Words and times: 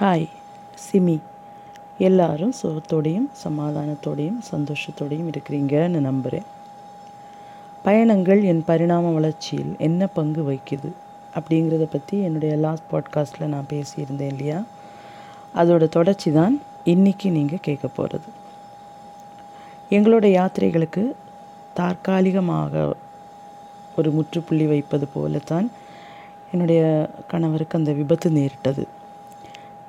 Hi 0.00 0.26
SIMI. 0.84 1.18
எல்லாரும் 1.98 2.52
சுகத்தோடையும் 2.62 3.26
சமாதானத்தோடையும் 3.44 4.38
சந்தோஷத்தோடையும் 4.50 5.28
இருக்கிறீங்கன்னு 5.30 6.00
நம்புகிறேன் 6.00 6.46
பயணங்கள் 7.82 8.42
என் 8.42 8.64
பரிணாம 8.64 9.10
வளர்ச்சியில் 9.10 9.74
என்ன 9.78 10.06
பங்கு 10.06 10.42
வகிக்குது 10.50 10.92
அப்படிங்கிறத 11.34 11.82
பற்றி 11.82 12.18
என்னுடைய 12.18 12.56
லாஸ்ட் 12.56 12.82
பாட்காஸ்ட்டில் 12.92 13.46
நான் 13.46 13.68
பேசியிருந்தேன் 13.70 14.32
இல்லையா? 14.32 14.62
அதோட 15.54 15.88
தொடர்ச்சி 15.88 16.32
தான் 16.32 16.62
இன்றைக்கி 16.84 17.30
நீங்கள் 17.30 17.62
கேட்க 17.62 17.88
போகிறது 17.88 18.30
எங்களோட 19.90 20.26
யாத்திரைகளுக்கு 20.38 21.12
தற்காலிகமாக 21.74 22.96
ஒரு 23.96 24.10
முற்றுப்புள்ளி 24.10 24.66
வைப்பது 24.66 25.06
போல 25.06 25.38
தான் 25.38 25.70
என்னுடைய 26.52 27.10
கணவருக்கு 27.28 27.78
அந்த 27.78 27.92
விபத்து 27.92 28.30
நேரிட்டது. 28.30 28.86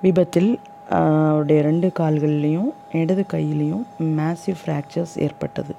விபத்தில் 0.03 0.51
அவருடைய 0.97 1.59
ரெண்டு 1.67 1.87
கால்கள்லேயும் 1.99 2.71
இடது 2.99 3.23
கையிலையும் 3.33 3.83
மேசிவ் 4.17 4.57
ஃப்ராக்சர்ஸ் 4.61 5.13
ஏற்பட்டது. 5.25 5.73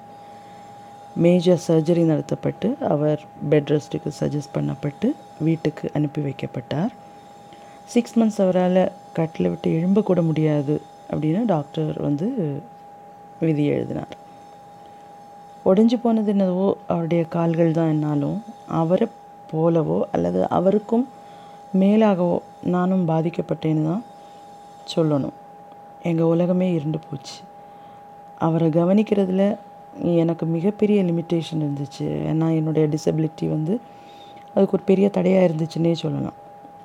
மேஜர் 1.24 1.60
சர்ஜரி 1.66 2.04
நடத்தப்பட்டு 2.10 2.68
அவர் 2.92 3.20
பெட் 3.50 3.70
ரெஸ்ட்டுக்கு 3.72 4.10
சஜஸ்ட் 4.20 4.54
பண்ணப்பட்டு 4.56 5.08
வீட்டுக்கு 5.46 5.84
அனுப்பி 5.98 6.20
வைக்கப்பட்டார். 6.26 6.92
சிக்ஸ் 7.92 8.16
மந்த்ஸ் 8.20 8.40
அவரால் 8.44 8.82
கட்டில் 9.18 9.50
விட்டு 9.52 9.68
எழும்ப 9.78 10.02
கூட 10.10 10.22
முடியாது 10.28 10.76
அப்படின்னு 11.10 11.42
டாக்டர் 11.54 11.92
வந்து 12.06 12.28
விதி 13.46 13.66
எழுதினார். 13.74 14.14
உடஞ்சி 15.70 15.98
போனது 16.04 16.32
என்னவோ 16.34 16.66
அவருடைய 16.92 17.22
கால்கள் 17.36 17.76
தான் 17.80 17.92
என்னாலும் 17.94 18.40
அவரை 18.80 19.06
போலவோ 19.52 20.00
அல்லது 20.14 20.40
அவருக்கும் 20.58 21.06
மேலாகவோ 21.82 22.34
நானும் 22.74 23.06
பாதிக்கப்பட்டேன்னு 23.12 23.86
தான் 23.90 24.02
சொல்லணும். 24.96 25.36
எங்கள் 26.02 26.26
உலகமே 26.26 26.72
இருண்டு 26.72 26.98
போச்சு. 27.10 27.36
அவரை 28.38 28.68
கவனிக்கிறதுல 28.68 29.56
எனக்கு 30.02 30.46
மிகப்பெரிய 30.46 31.02
லிமிட்டேஷன் 31.02 31.62
இருந்துச்சு. 31.64 32.06
ஏன்னா 32.30 32.54
என்னுடைய 32.54 32.88
டிசபிலிட்டி 32.88 33.48
வந்து 33.48 33.80
அதுக்கு 34.54 34.76
ஒரு 34.76 34.84
பெரிய 34.84 35.08
தடையாக 35.08 35.48
இருந்துச்சுன்னே 35.48 35.92
சொல்லலாம். 35.92 36.38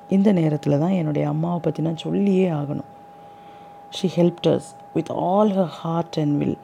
இந்த 0.08 0.32
நேரத்தில் 0.32 0.78
தான் 0.78 0.90
என்னுடைய 0.90 1.28
அம்மாவை 1.28 1.60
பற்றி 1.62 1.82
நான் 1.82 1.96
சொல்லியே 1.96 2.50
ஆகணும். 2.50 2.88
She 3.88 4.10
helped us 4.16 4.68
with 4.94 5.10
all 5.10 5.50
her 5.50 5.74
heart 5.80 6.18
and 6.18 6.38
will 6.38 6.58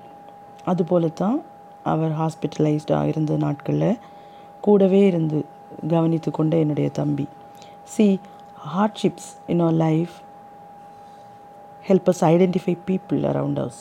அதுபோல 0.65 1.09
தான் 1.09 1.43
அவர் 1.83 2.13
ஹாஸ்பிட்டலைஸ்டாக 2.13 3.07
இருந்த 3.07 3.37
நாட்களில் 3.37 3.99
கூடவே 4.61 5.07
இருந்து 5.07 5.45
கவனித்து 5.89 6.31
கொண்ட 6.31 6.57
என்னுடைய 6.57 6.89
தம்பி. 6.91 7.27
See 7.83 8.21
hardships 8.77 9.29
in 9.47 9.61
our 9.61 9.73
life 9.73 10.15
help 11.89 12.07
us 12.13 12.21
identify 12.35 12.75
people 12.89 13.21
around 13.33 13.59
us 13.67 13.77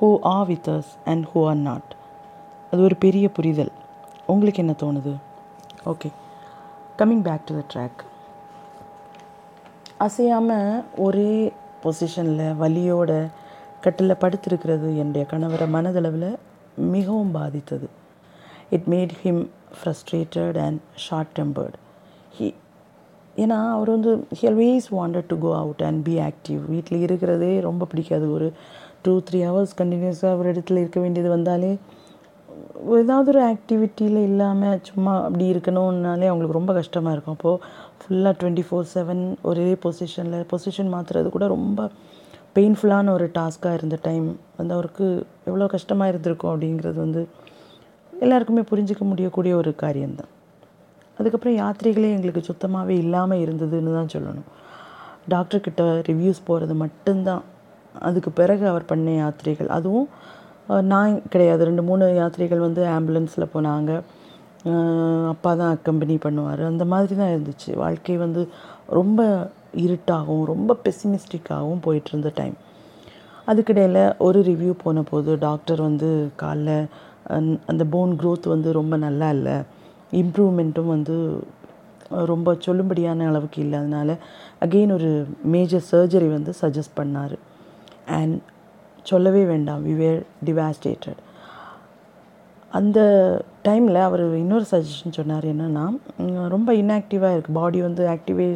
who 0.00 0.08
are 0.20 0.46
with 0.46 0.68
us 0.68 0.90
and 1.04 1.24
who 1.34 1.46
are 1.46 1.56
not 1.56 1.96
அது 2.70 2.82
ஒரு 2.82 2.96
பெரிய 2.96 3.30
புரிதல். 3.30 3.72
உங்களுக்கு 4.26 4.60
என்ன 4.64 4.74
தோணுது? 4.82 5.12
Okay 5.84 6.08
coming 6.98 7.24
back 7.28 7.44
to 7.44 7.54
the 7.58 7.62
track 7.74 8.00
அசையாமல் 9.98 10.84
ஒரே 10.96 11.52
பொசிஷனில் 11.82 12.44
வலியோட 12.62 13.30
கட்டில் 13.80 14.20
படுத்திருக்கிறது 14.20 14.88
என்னுடைய 15.02 15.26
கணவரை 15.30 15.68
மனதளவில் 15.76 16.36
மிகவும் 16.74 17.32
பாதித்தது. 17.32 17.88
It 18.70 18.86
made 18.90 19.14
him 19.22 19.42
frustrated 19.78 20.58
and 20.66 20.80
short 20.94 21.34
tempered 21.40 21.78
he 22.38 22.54
ஏன்னா 23.42 23.58
அவர் 23.74 23.90
வந்து 23.94 24.12
he 24.38 24.44
always 24.50 24.86
wanted 24.98 25.28
to 25.32 25.36
go 25.44 25.50
out 25.62 25.82
and 25.88 26.00
be 26.08 26.14
active 26.28 26.60
வீட்டில் 26.72 27.04
இருக்கிறதே 27.06 27.52
ரொம்ப 27.68 27.86
பிடிக்காது. 27.90 28.26
ஒரு 28.36 28.48
டூ 29.04 29.12
த்ரீ 29.28 29.40
ஹவர்ஸ் 29.48 29.74
கண்டினியூஸாக 29.80 30.38
ஒரு 30.40 30.48
இடத்துல 30.52 30.80
இருக்க 30.82 30.98
வேண்டியது 31.04 31.30
வந்தாலே 31.36 31.72
ஏதாவது 33.00 33.28
ஒரு 33.32 33.40
ஆக்டிவிட்டியில் 33.52 34.20
இல்லாமல் 34.28 34.80
சும்மா 34.88 35.12
அப்படி 35.26 35.44
இருக்கணும்னாலே 35.54 36.28
அவங்களுக்கு 36.30 36.58
ரொம்ப 36.58 36.72
கஷ்டமாக 36.78 37.14
இருக்கும். 37.16 37.36
அப்போது 37.38 37.60
ஃபுல்லாக 38.00 38.34
டுவெண்ட்டி 38.40 38.64
ஃபோர் 38.68 38.88
செவன் 38.94 39.22
ஒரே 39.50 39.66
பொசிஷனில் 39.84 40.46
பொசிஷன் 40.52 40.92
மாற்றுறது 40.94 41.30
கூட 41.36 41.46
ரொம்ப 41.56 41.88
பெயின்ஃபுல்லான 42.56 43.12
ஒரு 43.16 43.26
டாஸ்க்காக 43.38 43.78
இருந்த 43.78 43.96
டைம் 44.06 44.26
வந்து 44.58 44.74
அவருக்கு 44.76 45.06
எவ்வளோ 45.50 45.68
கஷ்டமாக 45.74 46.12
இருந்திருக்கும் 46.12 46.52
அப்படிங்கிறது 46.52 46.98
வந்து 47.06 47.22
எல்லாருக்குமே 48.12 48.64
புரிஞ்சிக்க 48.70 49.04
முடியக்கூடிய 49.12 49.54
ஒரு 49.56 49.72
காரியம்தான். 49.84 50.32
அதுக்கப்புறம் 51.18 51.56
யாத்திரைகளே 51.62 52.10
எங்களுக்கு 52.16 52.42
சுத்தமாகவே 52.50 52.94
இல்லாமல் 53.04 53.42
இருந்ததுன்னு 53.44 53.96
தான் 53.98 54.12
சொல்லணும். 54.14 54.48
டாக்டர்கிட்ட 55.34 55.84
ரிவ்யூஸ் 56.10 56.46
போகிறது 56.48 56.74
மட்டும்தான். 56.84 57.44
அதுக்கு 58.08 58.30
பிறகு 58.40 58.64
அவர் 58.72 58.90
பண்ண 58.90 59.10
யாத்திரைகள். 59.22 59.70
அதுவும் 59.78 60.08
நான் 60.92 61.12
கிடையாது. 61.32 61.62
ரெண்டு 61.68 61.82
மூணு 61.88 62.04
யாத்திரைகள் 62.20 62.66
வந்து 62.66 62.82
ஆம்புலன்ஸில் 62.96 63.52
போனாங்க. 63.54 63.92
அப்பா 65.32 65.50
தான் 65.60 65.74
அக்கம்பெனி 65.76 66.14
பண்ணுவார். 66.26 66.62
அந்த 66.70 66.84
மாதிரி 66.92 67.14
தான் 67.20 67.32
இருந்துச்சு. 67.34 67.70
வாழ்க்கை 67.82 68.16
வந்து 68.24 68.42
ரொம்ப 68.98 69.20
இருட்டாகவும் 69.84 70.44
ரொம்ப 70.52 70.76
பெசிமிஸ்டிக்காகவும் 70.84 71.84
போயிட்டு 71.86 72.10
இருந்த 72.12 72.30
டைம் 72.40 72.56
அதுக்கிடையில் 73.50 74.00
ஒரு 74.26 74.38
ரிவ்யூ 74.48 74.72
போன 74.82 75.02
போது 75.10 75.30
டாக்டர் 75.44 75.80
வந்து 75.88 76.08
காலைல 76.42 76.70
அந்த 77.70 77.82
போன் 77.94 78.12
க்ரோத் 78.20 78.46
வந்து 78.54 78.68
ரொம்ப 78.78 78.94
நல்லா 79.06 79.28
இல்லை. 79.36 79.56
இம்ப்ரூவ்மெண்ட்டும் 80.12 80.92
வந்து 80.94 81.16
ரொம்ப 82.32 82.56
சொல்லும்படியான 82.66 83.26
அளவுக்கு 83.30 83.58
இல்லை. 83.64 83.78
அதனால் 83.82 84.12
அகெயின் 84.64 84.92
ஒரு 84.98 85.10
மேஜர் 85.54 85.88
சர்ஜரி 85.92 86.28
வந்து 86.36 86.52
சஜஸ்ட் 86.62 86.98
பண்ணார். 87.00 87.36
அண்ட் 88.18 88.36
சொல்லவே 89.10 89.42
வேண்டாம் 89.52 89.82
வி 89.88 89.94
வேர் 89.96 90.20
டிவாஸ்டேட்டட் 90.46 91.20
அந்த 92.78 92.98
டைமில் 93.66 93.98
அவர் 94.06 94.22
இன்னொரு 94.40 94.64
சஜஷன் 94.70 95.14
சொன்னார் 95.18 95.46
என்னென்னா 95.52 95.84
ரொம்ப 96.54 96.70
இன்ஆக்டிவாக 96.80 97.34
இருக்குது 97.34 97.56
பாடி 97.58 97.78
வந்து 97.86 98.02
ஆக்டிவே 98.14 98.48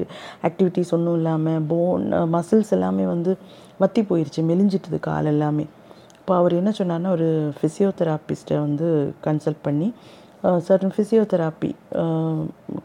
ஆக்டிவிட்டிஸ் 0.49 0.93
ஒன்றும் 0.97 1.17
இல்லாமல் 1.21 1.63
போன் 1.71 2.05
மசில்ஸ் 2.35 2.73
எல்லாமே 2.77 3.05
வந்து 3.13 3.33
வத்தி 3.83 4.03
போயிடுச்சு 4.11 4.43
மெலிஞ்சிட்டுது 4.51 4.99
கால் 5.09 5.31
எல்லாமே. 5.35 5.65
இப்போ 6.19 6.35
அவர் 6.41 6.59
என்ன 6.59 6.73
சொன்னார்னா 6.81 7.13
ஒரு 7.19 7.29
ஃபிசியோதெராப்பிஸ்ட்டை 7.59 8.59
வந்து 8.67 8.89
கன்சல்ட் 9.27 9.63
பண்ணி 9.63 9.89
சர்டன் 10.67 10.95
ஃபிசியோதெராப்பி 10.95 11.71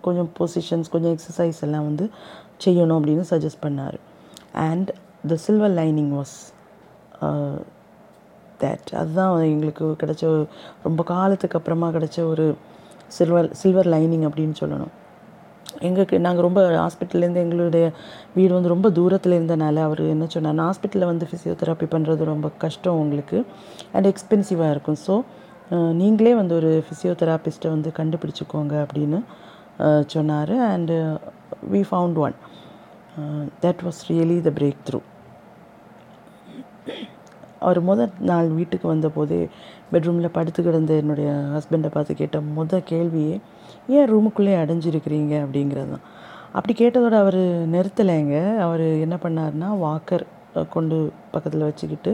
கொஞ்சம் 0.06 0.30
பொசிஷன்ஸ் 0.40 0.92
கொஞ்சம் 0.94 1.14
எக்ஸசைஸ் 1.16 1.62
எல்லாம் 1.68 1.88
வந்து 1.90 2.06
செய்யணும் 2.66 2.98
அப்படின்னு 3.00 3.26
சஜஸ்ட் 3.34 3.64
பண்ணார். 3.66 3.98
And 4.68 4.90
the 5.32 5.38
silver 5.46 5.76
lining 5.80 6.12
was 6.20 6.36
that 8.62 8.92
அதுதான் 9.02 9.32
எங்களுக்கு 9.54 9.88
கிடைச்ச 10.04 10.30
ரொம்ப 10.88 11.02
காலத்துக்கு 11.14 11.58
அப்புறமா 11.60 11.90
கிடைச்ச 11.98 12.18
ஒரு 12.34 12.46
சில்வர் 13.18 13.50
சில்வர் 13.62 13.90
லைனிங் 13.96 14.26
அப்படின்னு 14.30 14.56
சொல்லணும். 14.62 14.94
எங்களுக்கு 15.88 16.16
நாங்கள் 16.26 16.46
ரொம்ப 16.46 16.62
ஹாஸ்பிட்டல்லேருந்து 16.84 17.42
எங்களுடைய 17.46 17.86
வீடு 18.38 18.52
வந்து 18.58 18.72
ரொம்ப 18.74 18.88
தூரத்தில் 18.98 19.36
இருந்தனால 19.38 19.82
அவர் 19.88 20.02
என்ன 20.14 20.28
சொன்னார் 20.36 20.62
ஹாஸ்பிட்டலில் 20.68 21.12
வந்து 21.12 21.26
ஃபிசியோதெராப்பி 21.32 21.88
பண்ணுறது 21.94 22.32
ரொம்ப 22.34 22.48
கஷ்டம் 22.64 23.02
உங்களுக்கு 23.04 23.38
அண்ட் 23.96 24.10
எக்ஸ்பென்சிவாக 24.12 24.74
இருக்கும். 24.76 25.00
ஸோ 25.08 25.16
நீங்களே 26.02 26.34
வந்து 26.40 26.54
ஒரு 26.56 26.72
ஃபிசியோதெராபிஸ்ட்டை 26.86 27.70
வந்து 27.74 27.90
கண்டுபிடிச்சிக்கோங்க 27.98 28.74
அப்படின்னு 28.84 29.20
சொன்னார். 30.14 30.54
And 30.76 30.96
we 31.74 31.82
found 31.90 32.20
one 32.26 32.36
that 33.66 33.82
was 33.88 34.00
really 34.10 34.38
the 34.48 34.52
breakthrough 34.90 35.00
அவர் 37.66 37.80
முதல் 37.90 38.14
நாள் 38.30 38.50
வீட்டுக்கு 38.58 38.88
வந்தபோதே 38.94 39.40
பெட்ரூமில் 39.92 40.36
படுத்து 40.38 40.62
கிடந்த 40.64 40.94
என்னுடைய 41.02 41.30
ஹஸ்பண்டை 41.56 41.90
பார்த்து 41.94 42.20
கேட்ட 42.22 42.40
முத 42.58 42.82
கேள்வியே 42.92 43.36
ஏன் 43.96 44.10
ரூமுக்குள்ளே 44.14 44.54
அடைஞ்சிருக்கிறீங்க? 44.64 45.34
அப்படிங்கிறது 45.44 45.92
தான் 45.94 46.06
அப்படி 46.58 46.74
கேட்டதோட 46.82 47.16
அவர் 47.24 47.42
நிறுத்தலைங்க. 47.76 48.36
அவர் 48.66 48.86
என்ன 49.06 49.16
பண்ணார்னா 49.24 49.70
வாக்கர் 49.86 50.26
கொண்டு 50.76 50.98
பக்கத்தில் 51.34 51.68
வச்சுக்கிட்டு 51.70 52.12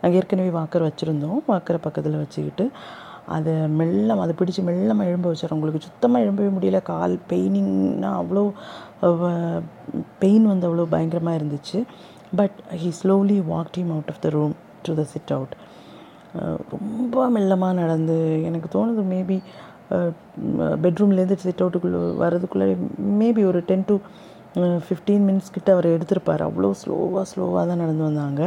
நாங்கள் 0.00 0.18
ஏற்கனவே 0.20 0.52
வாக்கர் 0.58 0.86
வச்சுருந்தோம். 0.88 1.40
வாக்கரை 1.50 1.80
பக்கத்தில் 1.86 2.22
வச்சுக்கிட்டு 2.22 2.66
அதை 3.34 3.52
மெல்லம் 3.80 4.22
அதை 4.22 4.32
பிடிச்சி 4.38 4.62
மெல்லமாக 4.68 5.10
எழும்ப 5.10 5.28
வச்சிடறோம். 5.30 5.58
உங்களுக்கு 5.60 5.86
சுத்தமாக 5.86 6.24
எழும்பவே 6.24 6.50
முடியல. 6.56 6.80
கால் 6.90 7.14
பெயினிங்னா 7.30 8.10
அவ்வளோ 8.22 8.42
பெயின் 10.22 10.46
வந்து 10.52 10.66
அவ்வளோ 10.68 10.86
பயங்கரமாக 10.94 11.38
இருந்துச்சு. 11.40 11.80
But 12.40 12.58
he 12.80 12.90
slowly 13.00 13.38
walked 13.52 13.72
him 13.76 13.90
out 13.94 14.10
of 14.12 14.22
the 14.24 14.30
room 14.36 14.54
to 14.86 14.94
the 15.00 15.04
sit 15.12 15.32
out 15.36 15.54
ரொம்ப 16.74 17.26
மெல்லமாக 17.34 17.74
நடந்து 17.82 18.16
எனக்கு 18.48 18.68
தோணுது 18.74 19.02
மேபி 19.12 19.36
பெட்ரூம்லேருந்து 20.84 21.36
சிட் 21.42 21.62
அவுட்டுக்குள்ளே 21.62 22.00
வர்றதுக்குள்ளே 22.22 22.66
மேபி 23.20 23.42
ஒரு 23.50 23.60
டென் 23.68 23.86
டு 23.90 23.96
ஃபிஃப்டீன் 24.86 25.24
மினிட்ஸ் 25.28 25.54
கிட்ட 25.54 25.68
அவர் 25.76 25.86
எடுத்திருப்பார். 25.94 26.42
அவ்வளோ 26.48 26.70
ஸ்லோவாக 26.80 27.24
ஸ்லோவாக 27.30 27.64
தான் 27.70 27.82
நடந்து 27.84 28.04
வந்தாங்க. 28.08 28.42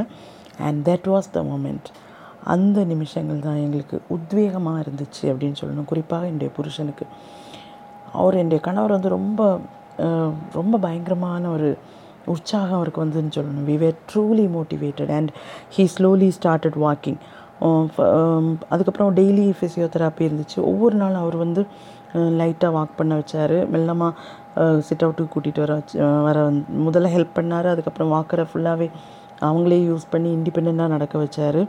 And 0.68 0.80
that 0.90 1.08
was 1.14 1.32
the 1.38 1.42
moment 1.50 1.90
அந்த 2.54 2.80
நிமிஷங்கள் 2.92 3.40
தான் 3.48 3.62
எங்களுக்கு 3.66 3.98
உத்வேகமாக 4.16 4.84
இருந்துச்சு 4.84 5.24
அப்படின்னு 5.32 5.60
சொல்லணும். 5.62 5.90
குறிப்பாக 5.92 6.30
என்னுடைய 6.30 6.52
புருஷனுக்கு. 6.58 7.06
அவர் 8.22 8.40
என்னுடைய 8.42 8.62
கணவர் 8.68 8.96
வந்து 8.98 9.10
ரொம்ப 9.18 9.42
ரொம்ப 10.60 10.76
பயங்கரமான 10.86 11.44
ஒரு 11.56 11.70
உற்சாகம் 12.34 12.78
அவருக்கு 12.80 13.04
வந்துன்னு 13.04 13.36
சொல்லணும். 13.38 13.68
We 13.70 13.76
were 13.84 14.00
truly 14.10 14.46
motivated 14.56 15.12
and 15.18 15.32
he 15.76 15.84
slowly 15.96 16.30
started 16.38 16.78
walking 16.86 17.20
அதுக்கப்புறம் 18.74 19.14
டெய்லி 19.20 19.46
ஃபிசியோதெரப்பி 19.60 20.24
இருந்துச்சு. 20.28 20.58
ஒவ்வொரு 20.72 20.96
நாளும் 21.02 21.22
அவர் 21.24 21.38
வந்து 21.46 21.62
லைட்டாக 22.40 22.72
வாக் 22.78 22.98
பண்ண 23.00 23.14
வச்சார். 23.22 23.56
மெல்லமாக 23.74 24.14
சிட் 24.88 25.04
அவுட்டுக்கு 25.06 25.34
கூட்டிகிட்டு 25.34 25.64
வர 25.66 25.74
வச்சு 25.80 25.98
வர 26.28 26.36
வந்து 26.48 26.64
முதல்ல 26.88 27.12
ஹெல்ப் 27.16 27.38
பண்ணார் 27.40 27.68
அதுக்கப்புறம் 27.74 28.12
வாக்கரை 28.16 28.46
ஃபுல்லாகவே 28.52 28.88
அவங்களே 29.48 29.80
யூஸ் 29.90 30.12
பண்ணி 30.14 30.30
இண்டிபெண்ட்டாக 30.38 30.94
நடக்க 30.96 31.16
வச்சார். 31.24 31.62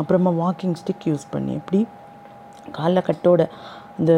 அப்புறமா 0.00 0.30
வாக்கிங் 0.42 0.76
ஸ்டிக் 0.80 1.06
யூஸ் 1.10 1.26
பண்ணி 1.34 1.52
எப்படி 1.60 1.80
காலைல 2.78 3.00
கட்டோட 3.08 3.42
இந்த 4.00 4.12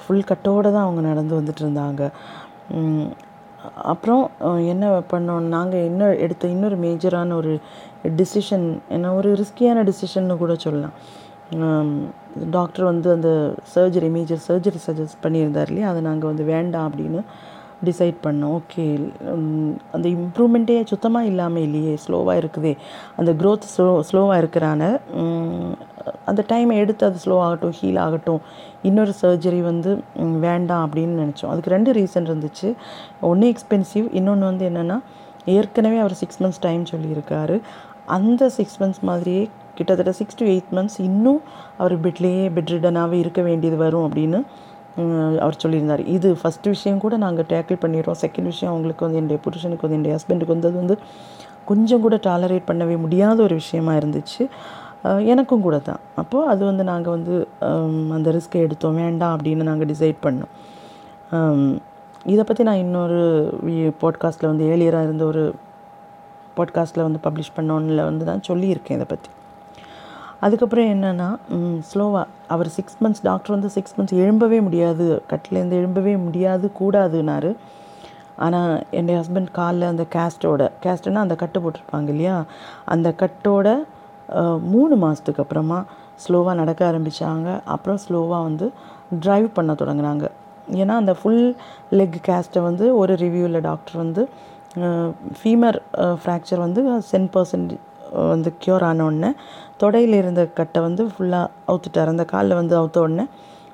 ஃபுல் 0.00 0.28
கட்டோடு 0.30 0.68
தான் 0.74 0.86
அவங்க 0.86 1.02
நடந்து 1.10 1.34
வந்துட்டு 1.38 1.62
இருந்தாங்க. 1.64 2.02
அப்புறம் 3.92 4.24
என்ன 4.72 4.86
பண்ணோம் 5.12 5.46
நாங்கள் 5.54 5.86
என்ன 5.90 6.10
எடுத்த 6.24 6.48
இன்னொரு 6.54 6.76
மேஜரான 6.84 7.34
ஒரு 7.40 7.52
டிசிஷன் 8.20 8.66
என்ன 8.96 9.12
ஒரு 9.14 9.30
ரிஸ்கியான 9.42 9.82
டிசிஷன்னு 9.88 10.36
கூட 10.42 10.54
சொல்லலாம். 10.64 10.94
டாக்டர் 12.56 12.84
வந்து 12.90 13.08
அந்த 13.16 13.30
சர்ஜரி 13.74 14.08
மேஜர் 14.14 14.46
சர்ஜரி 14.46 14.80
சஜஸ்ட் 14.86 15.22
பண்ணியிருந்தார் 15.24 15.70
இல்லையா? 15.72 15.90
அதை 15.92 16.00
நாங்கள் 16.06 16.30
வந்து 16.30 16.44
வேண்டாம் 16.54 16.86
அப்படின்னு 16.88 17.20
டிசைட் 17.86 18.18
பண்ணோம். 18.24 18.52
ஓகே 18.58 18.84
அந்த 19.96 20.06
இம்ப்ரூவ்மெண்ட்டே 20.16 20.76
சுத்தமாக 20.92 21.30
இல்லாமல் 21.30 21.64
இல்லையே 21.66 21.94
ஸ்லோவாக 22.04 22.40
இருக்குதே. 22.42 22.72
அந்த 23.18 23.32
க்ரோத் 23.40 23.66
ஸ்லோ 23.74 23.92
ஸ்லோவாக 24.10 24.40
இருக்கிறான 24.42 24.90
அந்த 26.30 26.40
டைமை 26.50 26.74
எடுத்து 26.82 27.06
அது 27.08 27.18
ஸ்லோ 27.24 27.36
ஆகட்டும் 27.46 27.74
ஹீல் 27.78 28.00
ஆகட்டும். 28.04 28.40
இன்னொரு 28.88 29.12
சர்ஜரி 29.22 29.60
வந்து 29.70 29.90
வேண்டாம் 30.46 30.84
அப்படின்னு 30.86 31.14
நினச்சோம். 31.22 31.52
அதுக்கு 31.52 31.74
ரெண்டு 31.74 31.92
ரீசன் 31.98 32.28
இருந்துச்சு. 32.30 32.68
ஒன்று 33.30 33.52
எக்ஸ்பென்சிவ் 33.52 34.08
இன்னொன்று 34.20 34.46
வந்து 34.50 34.66
என்னென்னா 34.70 34.98
ஏற்கனவே 35.56 35.98
அவர் 36.04 36.18
சிக்ஸ் 36.22 36.40
மந்த்ஸ் 36.42 36.64
டைம் 36.66 36.84
சொல்லியிருக்காரு. 36.92 37.58
அந்த 38.16 38.48
சிக்ஸ் 38.58 38.78
மந்த்ஸ் 38.82 39.04
மாதிரியே 39.10 39.44
கிட்டத்தட்ட 39.78 40.12
சிக்ஸ் 40.20 40.38
டு 40.40 40.44
எயிட் 40.52 40.70
மந்த்ஸ் 40.76 40.98
இன்னும் 41.08 41.40
அவர் 41.80 41.94
பெட்லேயே 42.04 42.44
பெட்ரிடனாகவே 42.56 43.18
இருக்க 43.24 43.40
வேண்டியது 43.48 43.78
வரும் 43.84 44.06
அப்படின்னு 44.08 44.40
அவர் 45.44 45.60
சொல்லியிருந்தார். 45.62 46.02
இது 46.16 46.28
ஃபஸ்ட்டு 46.40 46.72
விஷயம் 46.74 47.00
கூட 47.04 47.14
நாங்கள் 47.24 47.48
டேக்கிள் 47.50 47.82
பண்ணிடுறோம். 47.82 48.18
செகண்ட் 48.22 48.50
விஷயம் 48.52 48.72
அவங்களுக்கு 48.72 49.04
வந்து 49.06 49.18
என்னுடைய 49.20 49.40
புருஷனுக்கு 49.46 49.84
வந்து 49.86 49.98
என்னுடைய 49.98 50.14
ஹஸ்பண்டுக்கு 50.18 50.54
வந்தது 50.56 50.76
வந்து 50.82 50.96
கொஞ்சம் 51.70 52.02
கூட 52.04 52.16
டாலரேட் 52.28 52.68
பண்ணவே 52.70 52.96
முடியாத 53.04 53.38
ஒரு 53.46 53.54
விஷயமா 53.62 53.92
இருந்துச்சு. 54.00 54.42
எனக்கும் 55.32 55.64
கூட 55.66 55.76
தான். 55.88 56.00
அப்போது 56.20 56.48
அது 56.52 56.62
வந்து 56.68 56.84
நாங்கள் 56.90 57.14
வந்து 57.16 57.34
அந்த 58.16 58.28
ரிஸ்க்கை 58.36 58.62
எடுத்தோம். 58.66 58.98
வேண்டாம் 59.02 59.34
அப்படின்னு 59.36 59.68
நாங்கள் 59.70 59.90
டிசைட் 59.92 60.18
பண்ணோம். 60.26 60.52
இதை 62.26 62.42
பற்றி 62.44 62.62
நான் 62.68 62.82
இன்னொரு 62.84 63.20
பாட்காஸ்ட்டில் 64.02 64.50
வந்து 64.52 64.64
ஏழியராக 64.72 65.06
இருந்த 65.08 65.24
ஒரு 65.24 65.44
பாட்காஸ்ட்டில் 66.56 67.06
வந்து 67.06 67.20
பப்ளிஷ் 67.26 67.56
பண்ணோன்னில் 67.56 68.08
வந்து 68.10 68.24
நான் 68.28 68.46
சொல்லியிருக்கேன் 68.48 68.98
இதை 68.98 69.08
பற்றி 69.08 69.30
அதுக்கப்புறம் 70.40 70.88
என்னென்னா 70.94 71.28
ஸ்லோவாக 71.90 72.24
அவர் 72.48 72.68
சிக்ஸ் 72.68 72.98
மந்த்ஸ் 73.04 73.22
டாக்டர் 73.22 73.54
வந்து 73.54 73.68
சிக்ஸ் 73.68 73.94
மந்த்ஸ் 73.98 74.16
எழும்பவே 74.24 74.58
முடியாது. 74.62 75.22
கட்டிலேருந்து 75.30 75.78
எழும்பவே 75.80 76.14
முடியாது 76.16 76.70
கூடாதுனாரு 76.80 77.50
ஆனால் 78.36 78.72
என் 78.90 79.08
ஹஸ்பண்ட் 79.08 79.50
காலில் 79.52 79.90
அந்த 79.90 80.04
கேஸ்டோட 80.14 80.62
கேஸ்ட்னா 80.84 81.20
அந்த 81.26 81.36
கட்டு 81.42 81.60
போட்டிருப்பாங்க 81.60 82.08
இல்லையா? 82.08 82.44
அந்த 82.84 83.08
கட்டோட 83.22 83.68
மூணு 84.60 84.96
மாதத்துக்கு 84.96 85.42
அப்புறமா 85.42 85.78
ஸ்லோவாக 86.24 86.54
நடக்க 86.54 86.80
ஆரம்பித்தாங்க 86.90 87.48
அப்புறம் 87.64 87.98
ஸ்லோவாக 88.04 88.42
வந்து 88.48 88.72
ட்ரைவ் 89.24 89.48
பண்ண 89.54 89.72
தொடங்கினாங்க. 89.72 90.26
ஏன்னா 90.82 90.94
அந்த 91.02 91.14
ஃபுல் 91.14 91.56
லெக் 91.90 92.16
கேஸ்ட்டை 92.28 92.62
வந்து 92.62 92.96
ஒரு 92.96 93.14
ரிவ்யூவில் 93.14 93.60
டாக்டர் 93.60 93.96
வந்து 93.96 94.28
ஃபீமர் 95.40 95.78
ஃப்ராக்சர் 96.22 96.58
வந்து 96.58 97.00
சென் 97.00 97.28
பர்சன்ட் 97.34 97.74
வந்து 98.32 98.50
க்யூர் 98.62 98.84
ஆன 98.88 99.04
உடனே 99.04 99.30
தொடையில் 99.82 100.16
இருந்த 100.22 100.42
கட்டை 100.58 100.80
வந்து 100.86 101.02
ஃபுல்லாக 101.12 101.46
அவுத்துட்டார். 101.68 102.12
அந்த 102.14 102.24
காலில் 102.24 102.58
வந்து 102.60 102.74
அவுத்த 102.80 102.98
உடனே 103.06 103.26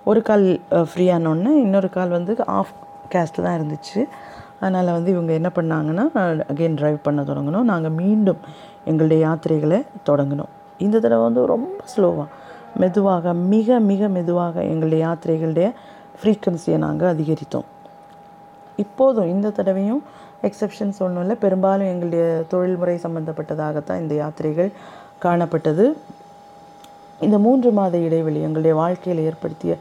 ஒரு 0.05 0.23
கால் 0.29 0.46
ஃப்ரீ 0.90 1.06
உடனே 1.14 1.52
இன்னொரு 1.64 1.90
கால் 1.90 2.17
வந்து 2.19 2.34
ஆஃப் 2.58 2.75
கேஸ்ட் 3.14 3.43
தான் 3.46 3.56
இருந்துச்சு. 3.58 4.00
அதனால் 4.61 4.90
வந்து 4.96 5.11
இவங்க 5.11 5.32
என்ன 5.38 5.50
பண்ணாங்கன்னா 5.55 6.05
அகெயின் 6.52 6.76
ட்ரைவ் 6.81 6.99
பண்ண 7.02 7.20
தொடங்கணும். 7.23 7.69
நாங்கள் 7.73 7.96
மீண்டும் 8.00 8.40
எங்களுடைய 8.90 9.19
யாத்திரைகளை 9.26 9.79
தொடங்கினோம் 10.08 10.52
இந்த 10.79 10.96
தடவை 11.00 11.23
வந்து 11.25 11.43
ரொம்ப 11.46 11.84
ஸ்லோவாக 11.93 12.29
மெதுவாக 12.82 13.32
மிக 13.32 13.79
மிக 13.90 14.08
மெதுவாக 14.08 14.62
எங்களுடைய 14.73 15.00
யாத்திரைகளுடைய 15.06 15.69
ஃப்ரீக்குவன்சியை 16.20 16.76
நாங்கள் 16.84 17.11
அதிகரித்தோம். 17.14 17.67
இப்போதும் 18.84 19.29
இந்த 19.34 19.49
தடவையும் 19.58 20.02
எக்ஸப்ஷன்ஸ் 20.48 20.98
ஒன்றும் 21.04 21.22
இல்லை. 21.24 21.36
பெரும்பாலும் 21.44 21.90
எங்களுடைய 21.92 22.24
தொழில்முறை 22.52 22.96
சம்பந்தப்பட்டதாகத்தான் 23.04 24.02
இந்த 24.04 24.14
யாத்திரைகள் 24.22 24.70
காணப்பட்டது. 25.24 25.84
இந்த 27.26 27.36
மூன்று 27.46 27.70
மாத 27.78 27.96
இடைவெளி 28.06 28.40
எங்களுடைய 28.46 28.74
வாழ்க்கையில் 28.82 29.24
ஏற்படுத்திய 29.28 29.72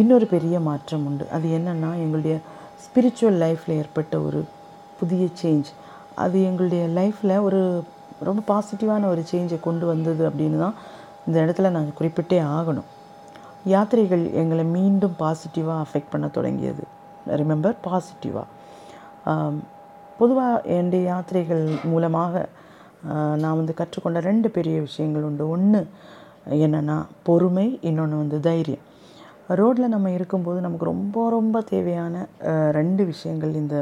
இன்னொரு 0.00 0.26
பெரிய 0.32 0.56
மாற்றம் 0.68 1.04
உண்டு. 1.08 1.24
அது 1.36 1.46
என்னென்னா 1.58 1.90
எங்களுடைய 2.04 2.36
ஸ்பிரிச்சுவல் 2.84 3.38
லைஃப்பில் 3.44 3.78
ஏற்பட்ட 3.80 4.14
ஒரு 4.26 4.40
புதிய 5.00 5.24
சேஞ்ச் 5.42 5.68
அது 6.24 6.38
எங்களுடைய 6.48 6.82
லைஃப்பில் 6.98 7.34
ஒரு 7.46 7.60
ரொம்ப 8.28 8.40
பாசிட்டிவான 8.52 9.02
ஒரு 9.12 9.22
சேஞ்சை 9.32 9.58
கொண்டு 9.66 9.84
வந்தது 9.92 10.22
அப்படின்னு 10.28 10.58
தான் 10.64 10.76
இந்த 11.26 11.36
இடத்துல 11.44 11.70
நான் 11.76 11.96
குறிப்பிட்டே 11.98 12.38
ஆகணும். 12.58 12.88
யாத்திரைகள் 13.72 14.24
எங்களை 14.40 14.64
மீண்டும் 14.76 15.14
பாசிட்டிவாக 15.22 15.84
அஃபெக்ட் 15.84 16.12
பண்ண 16.14 16.26
தொடங்கியது. 16.36 16.82
ரிமெம்பர் 17.40 17.76
பாசிட்டிவாக 17.86 18.48
பொதுவாக 20.20 20.62
என்னுடைய 20.76 21.02
யாத்திரைகள் 21.10 21.64
மூலமாக 21.92 22.34
நான் 23.42 23.58
வந்து 23.60 23.74
கற்றுக்கொண்ட 23.80 24.18
ரெண்டு 24.30 24.48
பெரிய 24.56 24.76
விஷயங்கள் 24.86 25.26
உண்டு. 25.28 25.44
ஒன்று 25.54 25.80
என்னென்னா 26.64 26.96
பொறுமை 27.28 27.66
இன்னொன்று 27.88 28.16
வந்து 28.22 28.38
தைரியம். 28.48 28.84
ரோட்டில் 29.60 29.92
நம்ம 29.94 30.10
இருக்கும்போது 30.16 30.58
நமக்கு 30.66 30.90
ரொம்ப 30.92 31.22
ரொம்ப 31.36 31.62
தேவையான 31.72 32.14
ரெண்டு 32.78 33.02
விஷயங்கள் 33.12 33.54
இந்த 33.62 33.76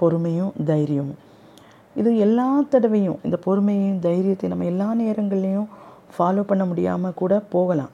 பொறுமையும் 0.00 0.52
தைரியமும். 0.70 1.20
இது 2.00 2.10
எல்லா 2.26 2.48
தடவையும் 2.72 3.18
இந்த 3.26 3.36
பொறுமையும் 3.46 4.00
தைரியத்தை 4.06 4.48
நம்ம 4.52 4.66
எல்லா 4.72 4.88
நேரங்கள்லையும் 5.02 5.68
ஃபாலோ 6.14 6.42
பண்ண 6.50 6.64
முடியாமல் 6.70 7.18
கூட 7.20 7.34
போகலாம். 7.54 7.92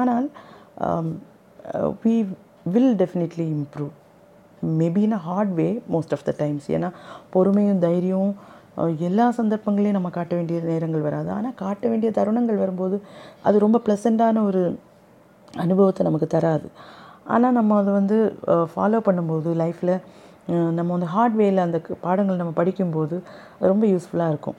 ஆனால் 0.00 0.26
we 2.04 2.14
will 2.74 2.94
definitely 3.02 3.46
improve 3.56 3.92
maybe 4.80 5.02
in 5.06 5.16
a 5.18 5.20
hard 5.28 5.52
way 5.60 5.68
most 5.92 6.14
of 6.16 6.24
the 6.28 6.32
times 6.38 6.66
ஏன்னா 6.76 6.90
பொறுமையும் 7.34 7.82
தைரியம் 7.86 8.32
எல்லா 9.08 9.26
சந்தர்ப்பங்களையும் 9.38 9.96
நம்ம 9.96 10.10
காட்ட 10.10 10.32
வேண்டிய 10.36 10.58
நேரங்கள் 10.70 11.06
வராது. 11.08 11.28
ஆனால் 11.36 11.54
காட்ட 11.54 11.84
வேண்டிய 11.88 12.10
தருணங்கள் 12.18 12.62
வரும்போது 12.62 12.96
அது 13.42 13.56
ரொம்ப 13.64 13.80
ப்ளசண்ட்டான 13.86 14.42
ஒரு 14.50 14.62
அனுபவத்தை 15.54 16.02
நமக்கு 16.06 16.28
தராது. 16.36 16.68
ஆனால் 17.34 17.56
நம்ம 17.58 17.76
அதை 17.80 17.92
வந்து 17.92 18.16
ஃபாலோ 18.72 19.00
பண்ணும்போது 19.08 19.50
லைஃப்பில் 19.62 19.94
நம்ம 20.78 20.88
வந்து 20.94 21.10
ஹார்ட் 21.14 21.36
அந்த 21.66 21.80
பாடங்கள் 22.06 22.40
நம்ம 22.42 22.54
படிக்கும்போது 22.60 23.16
ரொம்ப 23.72 23.84
யூஸ்ஃபுல்லாக 23.92 24.32
இருக்கும். 24.34 24.58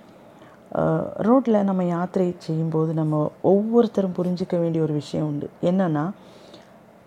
ரோட்டில் 1.28 1.66
நம்ம 1.70 1.82
யாத்திரை 1.96 2.28
செய்யும்போது 2.46 2.92
நம்ம 3.00 3.16
ஒவ்வொருத்தரும் 3.52 4.16
புரிஞ்சிக்க 4.20 4.56
வேண்டிய 4.62 4.84
ஒரு 4.86 4.94
விஷயம் 5.02 5.28
உண்டு. 5.32 5.48
என்னென்னா 5.70 6.06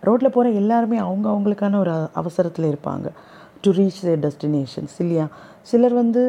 ரோட்டில் 0.01 0.35
போகிற 0.37 0.55
எல்லாருமே 0.63 0.99
அவங்க 0.99 1.27
அவங்களுக்கான 1.29 1.79
ஒரு 1.79 1.95
அவசரத்தில் 2.13 2.67
இருப்பாங்க. 2.73 3.07
டு 3.63 3.71
ரீச் 3.71 4.01
their 4.07 4.19
டெஸ்டினேஷன்ஸ் 4.27 4.97
இல்லையா? 4.99 5.27
சிலர் 5.63 5.95
வந்து 6.03 6.23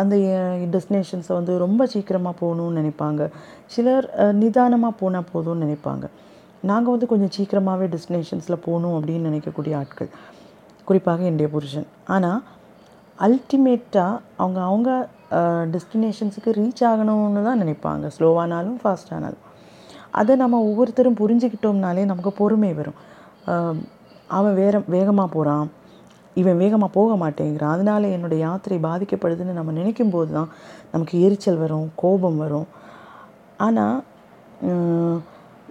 அந்த 0.00 0.16
டெஸ்டினேஷன்ஸை 0.74 1.32
வந்து 1.38 1.58
ரொம்ப 1.58 1.86
சீக்கிரமாக 1.86 2.34
போகணும்னு 2.40 2.78
நினைப்பாங்க. 2.80 3.30
சிலர் 3.74 4.06
நிதானமாக 4.42 4.94
போனால் 5.00 5.28
போதும்னு 5.34 5.64
நினைப்பாங்க. 5.64 6.04
நாங்கள் 6.70 6.92
வந்து 6.94 7.06
கொஞ்சம் 7.12 7.32
சீக்கிரமாகவே 7.36 7.86
டெஸ்டினேஷன்ஸில் 7.94 8.62
போகணும் 8.66 8.96
அப்படின்னு 8.98 9.28
நினைக்கக்கூடிய 9.30 9.76
ஆட்கள். 9.80 10.10
குறிப்பாக 10.88 11.22
என்னுடைய 11.30 11.48
புருஷன். 11.54 11.88
ஆனால் 12.14 12.42
அல்டிமேட்டாக 13.26 14.20
அவங்க 14.36 14.60
அவங்க 14.68 14.90
டெஸ்டினேஷன்ஸுக்கு 15.74 16.50
ரீச் 16.60 16.82
ஆகணும்னு 16.90 17.42
தான் 17.48 17.62
நினைப்பாங்க. 17.62 18.04
ஸ்லோவானாலும் 18.16 18.78
ஃபாஸ்டானாலும் 18.82 19.42
அதை 20.20 20.36
நம்ம 20.36 20.60
ஒவ்வொருத்தரும் 20.68 21.18
புரிஞ்சுக்கிட்டோம்னாலே 21.20 22.04
நமக்கு 22.10 22.32
பொறுமை 22.40 22.72
வரும். 22.80 22.98
அவன் 24.38 24.58
வேற 24.62 24.74
வேகமாக 24.96 25.28
போகிறான் 25.36 25.66
இவன் 26.40 26.60
வேகமாக 26.62 26.90
போக 26.98 27.14
மாட்டேங்கிறான். 27.22 27.74
அதனால 27.76 28.02
என்னுடைய 28.16 28.38
யாத்திரை 28.46 28.78
பாதிக்கப்படுதுன்னு 28.86 29.58
நம்ம 29.58 29.72
நினைக்கும் 29.78 30.12
போது 30.14 30.30
தான் 30.36 30.50
நமக்கு 30.92 31.16
எரிச்சல் 31.26 31.62
வரும் 31.64 31.88
கோபம் 32.02 32.38
வரும். 32.44 32.68
ஆனால் 33.66 33.98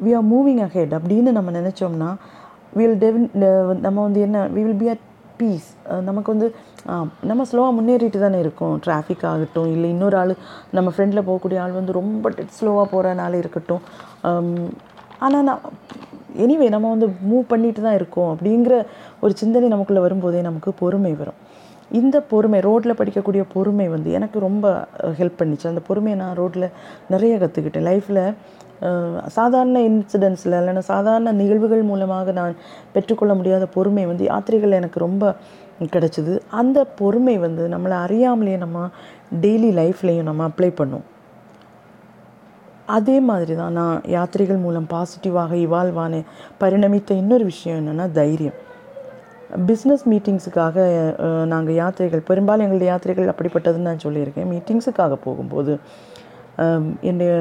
வி 0.04 0.12
ஆர் 0.18 0.28
மூவிங் 0.34 0.62
அஹெட் 0.68 0.94
அப்படின்னு 0.98 1.32
நம்ம 1.38 1.52
நினச்சோம்னா 1.60 2.12
வில் 2.80 3.00
டெவின் 3.06 3.30
நம்ம 3.86 3.98
வந்து 4.08 4.20
என்ன 4.28 4.44
we 4.58 4.62
will 4.68 4.82
be 4.84 4.90
at 4.94 5.08
peace 5.40 5.70
நமக்கு 6.08 6.30
வந்து 6.34 6.48
நம்ம 7.30 7.42
ஸ்லோவாக 7.50 7.76
முன்னேறிட்டு 7.78 8.20
தானே 8.24 8.40
இருக்கோம். 8.46 8.76
டிராஃபிக் 8.86 9.26
ஆகட்டும் 9.32 9.72
இல்லை 9.76 9.88
இன்னொரு 9.96 10.18
ஆள் 10.22 10.34
நம்ம 10.78 10.90
ஃப்ரெண்டில் 10.94 11.28
போகக்கூடிய 11.30 11.60
ஆள் 11.64 11.78
வந்து 11.80 11.98
ரொம்ப 12.00 12.32
ஸ்லோவாக 12.60 12.88
போகிறனால 12.94 13.34
இருக்கட்டும். 13.42 13.84
ஆனால் 15.26 15.46
நான் 15.50 15.64
எனிவே 16.46 16.68
நம்ம 16.76 16.90
வந்து 16.90 17.08
மூவ் 17.30 17.52
பண்ணிட்டு 17.54 17.82
தான் 17.82 17.98
இருக்கோம் 18.00 18.30
அப்படிங்கிற 18.34 18.76
ஒரு 19.24 19.34
சிந்தனை 19.42 19.68
நமக்குள்ளே 19.74 20.02
வரும்போதே 20.06 20.42
நமக்கு 20.50 20.72
பொறுமை 20.82 21.14
வரும். 21.22 21.40
இந்த 22.00 22.18
பொறுமை 22.32 22.60
ரோட்டில் 22.66 22.98
படிக்கக்கூடிய 23.00 23.44
பொறுமை 23.54 23.88
வந்து 23.90 24.10
எனக்கு 24.18 24.38
ரொம்ப 24.40 24.66
ஹெல்ப் 25.20 25.40
பண்ணிச்சு. 25.40 25.66
அந்த 25.72 25.82
பொறுமையை 25.88 26.18
நான் 26.20 26.38
ரோட்டில் 26.42 26.68
நிறைய 27.14 27.36
கற்றுக்கிட்டேன் 27.44 27.88
லைஃப்பில் 27.90 28.24
சாதாரண 29.38 29.80
இன்சிடென்ட்ஸில் 29.88 30.56
இல்லைன்னா 30.60 30.84
சாதாரண 30.94 31.32
நிகழ்வுகள் 31.42 31.84
மூலமாக 31.90 32.32
நான் 32.40 32.54
பெற்றுக்கொள்ள 32.94 33.34
முடியாத 33.40 33.66
பொறுமை 33.76 34.06
வந்து 34.06 34.24
யாத்திரைகள் 34.30 34.78
எனக்கு 34.80 35.00
ரொம்ப 35.00 35.34
கிடச்சிது. 35.94 36.34
அந்த 36.62 36.80
பொறுமை 37.00 37.36
வந்து 37.38 37.64
நம்மளை 37.74 37.98
அறியாமலேயே 38.06 38.58
நம்ம 38.58 38.88
டெய்லி 39.44 39.72
லைஃப்லேயும் 39.82 40.30
நம்ம 40.30 40.48
அப்ளை 40.50 40.72
பண்ணோம் 40.80 41.06
அதே 42.98 43.16
மாதிரி 43.30 43.54
தான் 43.62 43.76
நான் 43.80 43.98
யாத்திரைகள் 44.16 44.64
மூலம் 44.66 44.88
பாசிட்டிவாக 44.94 45.54
இவால்வ் 45.66 46.00
ஆன 46.04 46.22
பரிணமித்த 46.62 47.18
இன்னொரு 47.22 47.46
விஷயம் 47.52 47.80
என்னென்னா 47.82 48.06
தைரியம். 48.20 48.58
பிஸ்னஸ் 49.70 50.06
மீட்டிங்ஸுக்காக 50.12 50.86
நாங்கள் 51.54 51.78
யாத்திரைகள் 51.82 52.28
பெரும்பாலும் 52.30 52.66
எங்களுடைய 52.66 52.90
யாத்திரைகள் 52.92 53.32
அப்படிப்பட்டதுன்னு 53.34 53.90
நான் 53.90 54.04
சொல்லியிருக்கேன். 54.06 54.50
மீட்டிங்ஸுக்காக 54.54 55.18
போகும்போது 55.28 55.74
என்னுடைய 57.10 57.32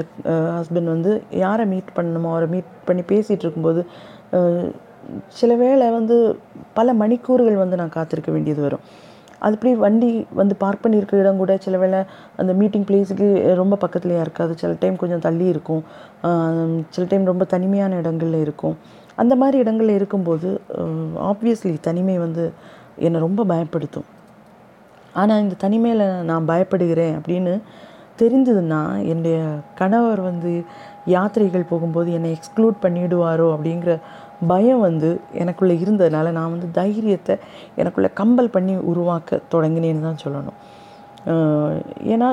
ஹஸ்பண்ட் 0.58 0.92
வந்து 0.94 1.12
யாரை 1.44 1.64
மீட் 1.72 1.96
பண்ணணுமோ 1.96 2.30
அவரை 2.34 2.48
மீட் 2.54 2.70
பண்ணி 2.88 3.02
பேசிகிட்டு 3.12 3.44
இருக்கும்போது 3.46 3.82
சில 5.38 5.52
வேளை 5.62 5.86
வந்து 5.98 6.16
பல 6.78 6.92
மணிக்கூறுகள் 7.02 7.62
வந்து 7.62 7.78
நான் 7.80 7.96
காத்திருக்க 7.96 8.30
வேண்டியது 8.34 8.62
வரும். 8.66 8.84
அது 9.44 9.54
இப்படி 9.56 9.72
வண்டி 9.84 10.10
வந்து 10.40 10.54
பார்க் 10.62 10.82
பண்ணியிருக்கிற 10.84 11.18
இடம் 11.24 11.40
கூட 11.42 11.52
சில 11.66 11.78
வேளை 11.82 12.00
அந்த 12.40 12.52
மீட்டிங் 12.60 12.86
பிளேஸுக்கு 12.88 13.28
ரொம்ப 13.60 13.78
பக்கத்துலேயே 13.84 14.20
இருக்காது. 14.26 14.52
சில 14.62 14.76
டைம் 14.82 14.96
கொஞ்சம் 15.02 15.24
தள்ளி 15.26 15.46
இருக்கும். 15.54 15.82
சில 16.94 17.04
டைம் 17.10 17.30
ரொம்ப 17.32 17.46
தனிமையான 17.54 18.00
இடங்கள்ல 18.02 18.40
இருக்கும். 18.46 18.76
அந்த 19.22 19.34
மாதிரி 19.42 19.56
இடங்கள்ல 19.64 19.94
இருக்கும்போது 20.00 20.48
ஆப்வியஸ்லி 21.30 21.74
தனிமை 21.88 22.16
வந்து 22.26 22.44
என்னை 23.06 23.18
ரொம்ப 23.26 23.44
பயப்படுத்தும் 23.52 24.08
ஆனால் 25.20 25.42
இந்த 25.44 25.54
தனிமையில் 25.64 26.06
நான் 26.30 26.48
பயப்படுகிறேன் 26.50 27.14
அப்படின்னு 27.18 27.54
தெரிஞ்சதுன்னா 28.20 28.80
என்னுடைய 29.10 29.36
கணவர் 29.78 30.20
வந்து 30.20 30.50
யாத்திரைகள் 31.14 31.70
போகும்போது 31.70 32.08
என்னை 32.16 32.30
எக்ஸ்க்ளூட் 32.36 32.76
பண்ணிவிடுவாரோ 32.82 33.46
அப்படிங்கிற 33.54 33.92
பயம் 34.50 34.82
வந்து 34.88 35.08
எனக்குள்ளே 35.42 35.74
இருந்ததுனால 35.84 36.30
நான் 36.36 36.52
வந்து 36.54 36.68
தைரியத்தை 36.78 37.36
எனக்குள்ளே 37.80 38.10
கம்பல் 38.20 38.54
பண்ணி 38.56 38.74
உருவாக்க 38.92 39.40
தொடங்கினேன்னு 39.54 40.06
தான் 40.08 40.22
சொல்லணும். 40.24 40.58
ஏன்னா 42.12 42.28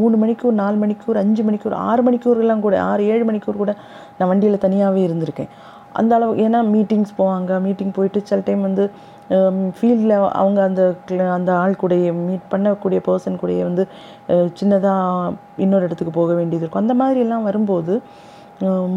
மூணு 0.00 0.16
மணிக்கூர் 0.22 0.60
நாலு 0.62 0.76
மணிக்கூர் 0.84 1.22
அஞ்சு 1.22 1.42
மணிக்கூர் 1.48 1.76
ஆறு 1.88 2.02
மணிக்கூர்லாம் 2.06 2.64
கூட 2.66 2.76
ஆறு 2.90 3.02
ஏழு 3.14 3.24
மணிக்கூர் 3.30 3.62
கூட 3.62 3.72
நான் 4.18 4.30
வண்டியில் 4.32 4.64
தனியாகவே 4.66 5.02
இருந்திருக்கேன். 5.08 5.50
அந்த 6.00 6.12
அளவு 6.16 6.32
ஏன்னா 6.44 6.60
மீட்டிங்ஸ் 6.74 7.12
போவாங்க 7.18 7.60
மீட்டிங் 7.66 7.96
போயிட்டு 7.96 8.20
சில 8.30 8.40
டைம் 8.46 8.62
வந்து 8.68 8.84
ஃபீல்டில் 9.76 10.14
அவங்க 10.40 10.58
அந்த 10.68 10.82
அந்த 11.36 11.50
ஆள் 11.60 11.80
கூடயே 11.82 12.08
மீட் 12.26 12.50
பண்ணக்கூடிய 12.52 13.00
பர்சன் 13.08 13.38
கூடயே 13.42 13.62
வந்து 13.68 13.84
சின்னதாக 14.60 15.34
இன்னொரு 15.64 15.86
இடத்துக்கு 15.88 16.14
போக 16.18 16.32
வேண்டியது 16.38 16.62
இருக்கும். 16.64 16.82
அந்த 16.84 16.96
மாதிரி 17.00 17.20
எல்லாம் 17.24 17.46
வரும்போது 17.48 17.94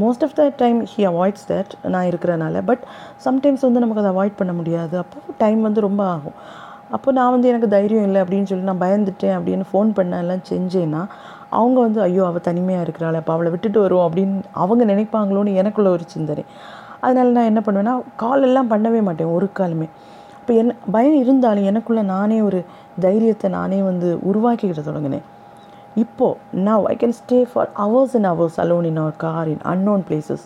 most 0.01 0.23
of 0.25 0.35
the 0.39 0.43
time 0.61 0.79
he 0.91 1.01
avoids 1.11 1.45
that 1.51 1.73
நான் 1.93 2.07
இருக்கிறனால. 2.11 2.61
பட் 2.69 2.83
சம்டைம்ஸ் 3.25 3.65
வந்து 3.67 3.83
நமக்கு 3.83 4.03
அதை 4.03 4.11
அவாய்ட் 4.15 4.39
பண்ண 4.41 4.53
முடியாது. 4.53 4.95
அப்போ 5.03 5.35
டைம் 5.43 5.61
வந்து 5.67 5.81
ரொம்ப 5.87 6.03
ஆகும். 6.15 6.37
அப்போ 6.95 7.11
நான் 7.11 7.31
வந்து 7.31 7.49
எனக்கு 7.51 7.67
தைரியம் 7.75 8.05
இல்லை 8.07 8.19
அப்படின்னு 8.23 8.49
சொல்லி 8.49 8.69
நான் 8.69 8.83
பயந்துட்டேன் 8.83 9.35
அப்படின்னு 9.37 9.65
ஃபோன் 9.71 9.89
பண்ண 9.97 10.19
எல்லாம் 10.23 10.43
செஞ்சேன்னா 10.51 11.01
அவங்க 11.59 11.77
வந்து 11.79 11.99
ஐயோ 12.01 12.23
அவள் 12.25 12.45
தனிமையாக 12.49 12.85
இருக்கிறாள் 12.85 13.17
அப்போ 13.19 13.33
அவளை 13.33 13.49
விட்டுட்டு 13.51 13.79
வருவோம் 13.81 14.05
அப்படின்னு 14.09 14.37
அவங்க 14.63 14.83
நினைப்பாங்களோன்னு 14.85 15.53
எனக்குள்ள 15.53 15.89
ஒரு 15.89 16.05
சிந்தனை. 16.07 16.45
அதனால் 16.99 17.35
நான் 17.37 17.49
என்ன 17.51 17.61
பண்ணுவேன்னா 17.65 17.95
கால் 18.23 18.45
எல்லாம் 18.49 18.71
பண்ணவே 18.71 19.01
மாட்டேன் 19.07 19.33
ஒரு 19.37 19.49
காலுமே. 19.59 19.87
இப்போ 20.41 20.53
என்ன 20.53 20.75
பயம் 20.91 21.17
இருந்தாலும் 21.23 21.67
எனக்குள்ளே 21.71 22.03
நானே 22.15 22.41
ஒரு 22.41 22.59
தைரியத்தை 22.99 23.47
நானே 23.49 23.81
வந்து 23.81 24.09
உருவாக்கிக்கிட்ட 24.29 24.83
தொடங்கினேன். 24.89 25.25
இப்போது 26.03 26.63
now 26.67 26.85
I 26.93 26.95
can 27.01 27.15
stay 27.19 27.39
for 27.51 27.69
hours 27.83 28.15
and 28.17 28.29
hours 28.31 28.59
alone 28.63 28.87
in 28.89 28.99
our 29.03 29.17
car 29.25 29.49
in 29.53 29.63
unknown 29.71 30.03
places 30.09 30.45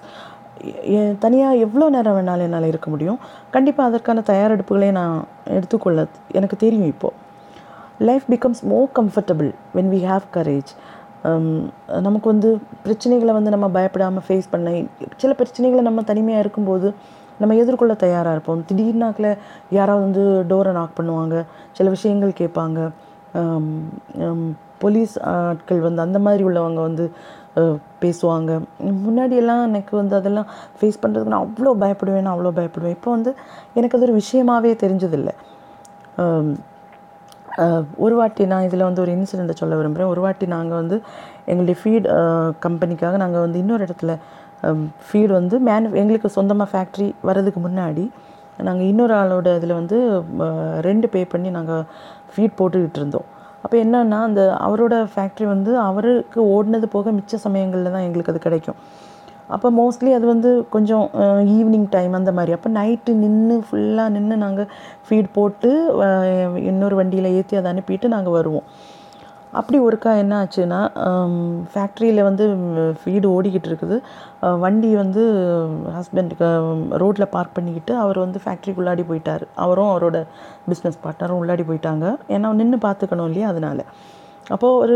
தனியாக 1.23 1.61
எவ்வளோ 1.65 1.85
நேரம் 1.95 2.15
வேணாலும் 2.17 2.47
என்னால் 2.47 2.67
இருக்க 2.71 2.87
முடியும். 2.93 3.19
கண்டிப்பாக 3.55 3.89
அதற்கான 3.89 4.23
தயாரெடுப்புகளை 4.31 4.89
நான் 4.99 5.15
எடுத்துக்கொள்ள 5.57 6.05
எனக்கு 6.39 6.57
தெரியும் 6.65 6.89
இப்போது 6.93 7.17
life 8.09 8.27
becomes 8.33 8.61
more 8.71 8.89
comfortable 8.99 9.49
when 9.77 9.91
we 9.95 10.01
have 10.11 10.27
courage 10.37 10.71
நமக்கு 12.07 12.27
வந்து 12.33 12.49
பிரச்சனைகளை 12.85 13.33
வந்து 13.37 13.53
நம்ம 13.55 13.67
பயப்படாமல் 13.77 14.25
ஃபேஸ் 14.27 14.51
பண்ண 14.53 14.69
சில 15.21 15.31
பிரச்சனைகளை 15.39 15.83
நம்ம 15.87 16.03
தனிமையாக 16.11 16.43
இருக்கும்போது 16.45 16.87
நம்ம 17.41 17.55
எதிர்கொள்ள 17.63 17.93
தயாராக 18.03 18.35
இருப்போம். 18.35 18.63
திடீர்னாக்கில் 18.69 19.29
யாராவது 19.77 20.03
வந்து 20.07 20.23
டோரை 20.51 20.71
நாக் 20.77 20.97
பண்ணுவாங்க. 20.99 21.35
சில 21.77 21.89
விஷயங்கள் 21.95 22.39
கேட்பாங்க. 22.41 22.79
போலீஸ் 24.83 25.13
ஆட்கள் 25.33 25.85
வந்து 25.87 26.03
அந்த 26.05 26.19
மாதிரி 26.25 26.43
உள்ளவங்க 26.49 26.81
வந்து 26.89 27.05
பேசுவாங்க. 28.03 28.51
முன்னாடியெல்லாம் 29.05 29.63
எனக்கு 29.69 29.93
வந்து 30.01 30.15
அதெல்லாம் 30.19 30.49
ஃபேஸ் 30.77 31.01
பண்ணுறதுக்கு 31.03 31.33
நான் 31.33 31.45
அவ்வளோ 31.47 31.71
பயப்படுவேன் 31.83 32.25
நான் 32.25 32.35
அவ்வளோ 32.35 32.53
பயப்படுவேன். 32.59 32.95
இப்போ 32.97 33.09
வந்து 33.15 33.31
எனக்கு 33.79 33.97
அது 33.97 34.07
ஒரு 34.09 34.15
விஷயமாவே 34.21 34.71
தெரிஞ்சதில்லை. 34.83 35.33
ஒரு 38.05 38.15
வாட்டி 38.19 38.43
நான் 38.51 38.65
இதில் 38.67 38.87
வந்து 38.87 39.01
ஒரு 39.05 39.11
இன்சிடெண்ட்டை 39.17 39.55
சொல்ல 39.61 39.77
விரும்புகிறேன் 39.79 40.11
ஒரு 40.13 40.21
வாட்டி 40.25 40.45
நாங்கள் 40.55 40.79
வந்து 40.81 40.97
எங்களுடைய 41.51 41.77
ஃபீட் 41.81 42.07
கம்பெனிக்காக 42.65 43.17
நாங்கள் 43.23 43.43
வந்து 43.45 43.61
இன்னொரு 43.63 43.85
இடத்துல 43.87 44.13
ஃபீட் 45.07 45.33
வந்து 45.39 45.55
மேனு 45.67 45.91
எங்களுக்கு 46.01 46.29
சொந்தமாக 46.37 46.69
ஃபேக்ட்ரி 46.73 47.07
வர்றதுக்கு 47.27 47.61
முன்னாடி 47.67 48.05
நாங்கள் 48.67 48.87
இன்னொரு 48.91 49.13
ஆளோட 49.19 49.49
இதில் 49.59 49.79
வந்து 49.79 49.97
ரெண்டு 50.87 51.07
பே 51.13 51.21
பண்ணி 51.33 51.49
நாங்கள் 51.57 51.85
ஃபீட் 52.33 52.57
போட்டுக்கிட்டு 52.59 52.99
இருந்தோம். 53.01 53.27
அப்போ 53.63 53.75
என்னன்னா 53.83 54.19
அந்த 54.29 54.41
அவரோட 54.67 54.95
ஃபேக்ட்ரி 55.13 55.45
வந்து 55.53 55.71
அவருக்கு 55.89 56.39
ஓடினது 56.55 56.87
போக 56.95 57.11
மிச்ச 57.17 57.39
சமயங்களில் 57.45 57.93
தான் 57.95 58.05
எங்களுக்கு 58.07 58.33
அது 58.33 58.41
கிடைக்கும். 58.47 58.79
அப்போ 59.55 59.67
மோஸ்ட்லி 59.79 60.11
அது 60.17 60.25
வந்து 60.33 60.49
கொஞ்சம் 60.75 61.05
ஈவினிங் 61.55 61.87
டைம் 61.95 62.13
அந்த 62.19 62.31
மாதிரி. 62.37 62.51
அப்போ 62.57 62.69
நைட்டு 62.77 63.13
நின்று 63.23 63.55
ஃபுல்லாக 63.67 64.13
நின்று 64.15 64.35
நாங்கள் 64.45 64.69
ஃபீட் 65.07 65.29
போட்டு 65.37 65.71
இன்னொரு 66.69 66.97
வண்டியில் 66.99 67.33
ஏற்றி 67.37 67.59
அதை 67.61 67.69
அனுப்பிட்டு 67.73 68.13
நாங்கள் 68.15 68.37
வருவோம். 68.37 68.67
அப்படி 69.59 69.77
ஒருக்கா 69.87 70.11
என்ன 70.23 70.33
ஆச்சுன்னா 70.41 70.79
ஃபேக்ட்ரியில் 71.73 72.21
வந்து 72.27 72.45
ஃபீடு 72.99 73.27
ஓடிக்கிட்டு 73.35 73.69
இருக்குது. 73.71 73.97
வண்டி 74.63 74.89
வந்து 75.01 75.23
ஹஸ்பண்டுக்கு 75.97 76.49
ரோட்டில் 77.03 77.31
பார்க் 77.35 77.55
பண்ணிக்கிட்டு 77.57 77.95
அவர் 78.03 78.19
வந்து 78.25 78.41
ஃபேக்ட்ரிக்குள்ளாடி 78.43 79.05
போயிட்டார். 79.09 79.43
அவரும் 79.65 79.91
அவரோட 79.93 80.19
பிஸ்னஸ் 80.69 81.01
பார்ட்னரும் 81.05 81.41
உள்ளாடி 81.41 81.65
போயிட்டாங்க. 81.69 82.05
ஏன்னா 82.35 82.51
நின்று 82.61 82.79
பார்த்துக்கணும் 82.87 83.29
இல்லையா 83.31 83.49
அதனால். 83.53 83.83
அப்போது 84.55 84.77
ஒரு 84.83 84.95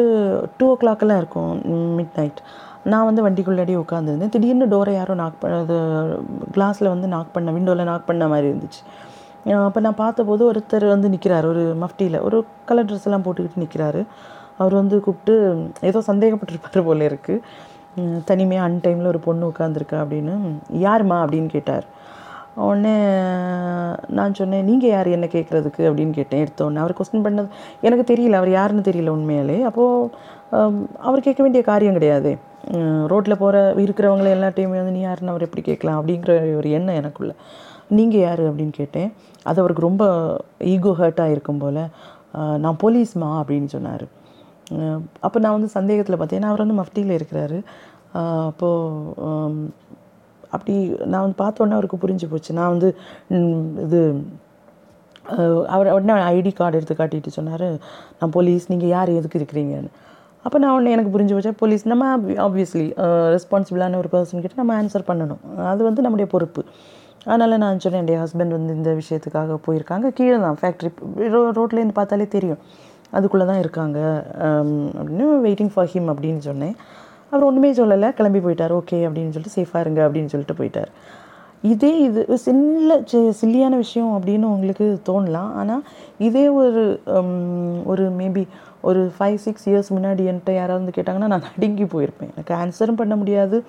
டூ 0.60 0.68
ஓ 0.74 0.78
கிளாக்கெல்லாம் 0.84 1.20
இருக்கும் 1.22 1.52
மிட் 1.98 2.16
நைட் 2.20 2.40
நான் 2.92 3.08
வந்து 3.10 3.22
வண்டிக்குள்ளாடி 3.26 3.76
உட்காந்துருந்தேன் 3.82 4.34
திடீர்னு 4.34 4.66
டோரை 4.74 4.94
யாரும் 4.96 5.20
நாக் 5.22 5.38
பண்ண 5.42 5.60
அது 5.66 5.78
கிளாஸில் 6.56 6.90
வந்து 6.94 7.08
நாக் 7.14 7.32
பண்ண 7.36 7.52
விண்டோவில் 7.56 7.90
நாக் 7.90 8.10
பண்ண 8.10 8.24
மாதிரி 8.32 8.48
இருந்துச்சு. 8.52 8.82
அப்போ 9.68 9.80
நான் 9.86 10.02
பார்த்தபோது 10.04 10.44
ஒருத்தர் 10.52 10.86
வந்து 10.94 11.08
நிற்கிறார் 11.14 11.46
ஒரு 11.52 11.64
மஃப்டியில். 11.84 12.18
ஒரு 12.28 12.38
கலர் 12.70 12.88
ட்ரெஸ் 12.90 13.08
எல்லாம் 13.10 13.26
போட்டுக்கிட்டு 13.26 13.64
நிற்கிறாரு 13.64 14.02
அவர் 14.60 14.80
வந்து 14.82 14.96
கூப்பிட்டு 15.06 15.36
ஏதோ 15.90 16.02
சந்தேகப்பட்டிருப்பார் 16.12 16.88
போல 16.90 17.08
இருக்குது 17.12 18.24
தனிமையாக 18.30 18.68
அன் 18.68 18.80
டைமில் 18.86 19.12
ஒரு 19.12 19.20
பொண்ணு 19.26 19.50
உட்காந்துருக்கா 19.52 19.98
அப்படின்னு. 20.04 20.34
யாருமா 20.86 21.18
அப்படின்னு 21.24 21.50
கேட்டார். 21.56 21.86
உடனே 22.66 22.94
நான் 24.18 24.36
சொன்னேன் 24.40 24.68
நீங்கள் 24.70 24.92
யார்? 24.94 25.08
என்ன 25.16 25.28
கேட்குறதுக்கு 25.34 25.82
அப்படின்னு 25.88 26.14
கேட்டேன் 26.18 26.44
எடுத்தோடனே 26.44 26.82
அவர் 26.84 26.98
கொஸ்டின் 27.00 27.26
பண்ணது 27.26 27.50
எனக்கு 27.88 28.04
தெரியல 28.12 28.40
அவர் 28.42 28.52
யாருன்னு 28.58 28.88
தெரியல 28.90 29.14
உண்மையாலே. 29.18 29.58
அப்போது 29.70 30.10
அவர் 31.08 31.26
கேட்க 31.28 31.42
வேண்டிய 31.46 31.64
காரியம் 31.70 31.98
கிடையாது. 31.98 32.32
ரோட்டில் 33.12 33.42
போகிற 33.44 33.64
இருக்கிறவங்கள 33.86 34.30
எல்லாத்தையுமே 34.38 34.78
வந்து 34.82 34.96
நீ 34.98 35.02
யாருன்னு 35.08 35.34
அவர் 35.34 35.48
எப்படி 35.48 35.64
கேட்கலாம்? 35.70 36.00
அப்படிங்கிற 36.02 36.34
ஒரு 36.60 36.70
எண்ணம் 36.78 37.00
எனக்குள்ள. 37.02 37.34
நீங்கள் 37.98 38.24
யார்? 38.28 38.44
அப்படின்னு 38.50 38.76
கேட்டேன். 38.82 39.10
அது 39.50 39.60
அவருக்கு 39.64 39.88
ரொம்ப 39.90 40.04
ஈகோ 40.74 40.94
ஹர்ட்டாக 41.02 41.34
இருக்கும் 41.36 41.64
போல் 41.64 41.82
நான் 42.64 42.82
போலீஸ்மா 42.84 43.30
அப்படின்னு 43.42 43.70
சொன்னார். 43.76 44.06
அப்போ 45.26 45.38
நான் 45.44 45.56
வந்து 45.58 45.70
சந்தேகத்தில் 45.78 46.18
பார்த்தேன். 46.20 46.40
ஏன்னா 46.42 46.52
அவர் 46.54 46.64
வந்து 46.66 46.78
மஃப்டியில் 46.82 47.18
இருக்கிறாரு. 47.18 47.60
அப்போது 48.50 49.70
அப்படி 50.56 50.74
நான் 51.12 51.24
வந்து 51.26 51.38
பார்த்தோன்னே 51.44 51.78
அவருக்கு 51.78 51.98
புரிஞ்சு 52.04 52.26
போச்சு. 52.32 52.52
நான் 52.60 52.74
வந்து 52.74 52.90
இது 53.86 54.02
அவர் 55.76 55.88
உடனே 55.96 56.16
ஐடி 56.34 56.52
கார்டு 56.58 56.78
எடுத்து 56.80 56.96
காட்டிட்டு 57.00 57.32
சொன்னார் 57.38 57.68
நான் 58.20 58.34
போலீஸ் 58.36 58.66
நீங்கள் 58.72 58.92
யார் 58.96 59.12
எதுக்கு 59.20 59.40
இருக்கிறீங்கன்னு? 59.42 59.92
அப்போ 60.46 60.58
நான் 60.64 60.74
உடனே 60.76 60.94
எனக்கு 60.96 61.14
புரிஞ்சு 61.16 61.34
போச்சா. 61.36 61.54
போலீஸ் 61.62 61.84
நம்ம 61.92 62.10
ஆப்வியஸ்லி 62.46 62.86
ரெஸ்பான்சிபிளான 63.36 63.98
ஒரு 64.02 64.10
பர்சன்கிட்ட 64.16 64.62
நம்ம 64.62 64.74
ஆன்சர் 64.82 65.08
பண்ணணும். 65.10 65.42
அது 65.72 65.82
வந்து 65.90 66.04
நம்முடைய 66.06 66.28
பொறுப்பு. 66.34 66.64
அதனால் 67.28 67.62
நான் 67.64 67.80
சொன்னேன் 67.84 68.02
என்னுடைய 68.02 68.18
ஹஸ்பண்ட் 68.24 68.56
வந்து 68.58 68.74
இந்த 68.80 68.92
விஷயத்துக்காக 69.02 69.58
போயிருக்காங்க. 69.68 70.08
கீழே 70.18 70.38
தான் 70.46 70.60
ஃபேக்ட்ரி 70.62 70.90
ரோ 71.36 71.42
ரோட்லேருந்து 71.60 71.98
பார்த்தாலே 72.00 72.28
தெரியும். 72.36 72.62
அதுக்குள்ளே 73.12 73.46
தான் 73.52 73.62
இருக்காங்க. 73.64 74.00
அப்படின்னு 75.00 75.28
வெயிட்டிங் 75.48 75.74
ஃபார் 75.74 75.92
ஹிம் 75.94 76.10
அப்படின்னு 76.14 76.44
சொன்னேன். 76.50 76.76
அவர் 77.30 77.48
ஒன்றுமே 77.50 77.72
சொல்லலை. 77.74 78.10
கிளம்பி 78.14 78.40
போயிட்டார். 78.40 78.74
ஓகே 78.80 78.98
அப்படின்னு 79.08 79.34
சொல்லிட்டு 79.36 79.58
சேஃபாக 79.58 79.84
இருங்க 79.86 80.02
அப்படின்னு 80.08 80.32
சொல்லிட்டு 80.34 80.58
போயிட்டார். 80.62 80.92
இதே 81.74 81.92
இது 82.08 82.22
சில்ல 82.46 82.98
சில்லியான 83.42 83.76
விஷயம் 83.84 84.12
அப்படின்னு 84.18 84.46
உங்களுக்கு 84.54 84.88
தோணலாம். 85.10 85.52
ஆனால் 85.62 85.84
இதே 86.28 86.46
ஒரு 86.48 86.84
ஒரு 87.92 88.04
மேபி 88.20 88.44
ஒரு 88.90 89.02
ஃபைவ் 89.18 89.38
சிக்ஸ் 89.46 89.70
இயர்ஸ் 89.70 89.90
முன்னாடி 89.96 90.24
என்கிட்ட 90.32 90.52
யாராவது 90.56 90.82
வந்து 90.82 90.98
கேட்டாங்கன்னா 90.98 91.32
நான் 91.34 91.48
நடுங்கி 91.48 91.86
போயிருப்பேன். 91.94 92.32
எனக்கு 92.36 92.54
ஆன்சரும் 92.64 93.00
பண்ண 93.02 93.16
முடியாது. 93.22 93.60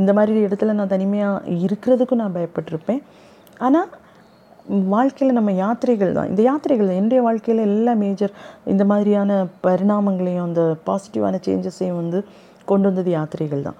இந்த 0.00 0.12
மாதிரி 0.18 0.38
இடத்துல 0.46 0.74
நான் 0.80 0.92
தனிமையாக 0.94 1.44
இருக்கிறதுக்கும் 1.66 2.22
நான் 2.22 2.36
பயப்பட்டிருப்பேன். 2.36 3.00
ஆனால் 3.58 3.88
வாழ்க்கையில் 4.94 5.36
நம்ம 5.38 5.50
யாத்திரைகள் 5.62 6.12
தான். 6.18 6.28
இந்த 6.32 6.42
யாத்திரைகள் 6.48 6.88
தான் 6.90 7.00
என்னுடைய 7.00 7.20
வாழ்க்கையில் 7.26 7.62
எல்லா 7.68 7.92
மேஜர் 8.04 8.32
இந்த 8.72 8.84
மாதிரியான 8.90 9.30
பரிணாமங்களையும் 9.66 10.46
அந்த 10.48 10.62
பாசிட்டிவான 10.88 11.40
சேஞ்சஸையும் 11.46 12.00
வந்து 12.02 12.20
கொண்டு 12.70 12.88
வந்தது 12.88 13.10
யாத்திரைகள் 13.16 13.66
தான். 13.68 13.78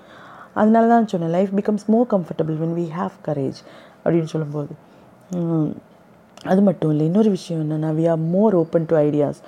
அதனால 0.60 0.84
தான் 0.94 1.10
சொன்னேன் 1.12 1.34
life 1.36 1.52
becomes 1.60 1.86
more 1.94 2.08
comfortable 2.14 2.58
when 2.62 2.76
we 2.80 2.86
have 2.98 3.14
courage 3.28 3.60
அப்படின்னு 4.04 4.30
சொல்லும்போது. 4.34 4.72
அது 6.52 6.60
மட்டும் 6.68 6.90
இல்லை 6.92 7.04
இன்னொரு 7.10 7.30
விஷயம் 7.36 7.62
என்னென்னா 7.64 7.90
we 7.98 8.04
are 8.12 8.20
more 8.34 8.54
open 8.62 8.86
to 8.90 8.96
ideas 9.06 9.40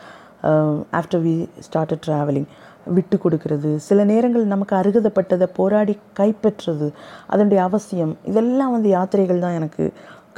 after 1.00 1.22
we 1.26 1.34
start 1.66 1.94
travelling 2.06 2.48
விட்டு 2.96 3.16
கொடுக்கறது 3.24 3.70
சில 3.86 4.04
நேரங்கள் 4.10 4.52
நமக்கு 4.52 4.74
அருகதப்பட்டதை 4.80 5.46
போராடி 5.58 5.94
கைப்பற்றுறது 6.18 6.88
அதனுடைய 7.32 7.60
அவசியம் 7.68 8.12
இதெல்லாம் 8.30 8.74
வந்து 8.76 8.88
யாத்திரைகள் 8.96 9.44
தான் 9.44 9.56
எனக்கு 9.58 9.84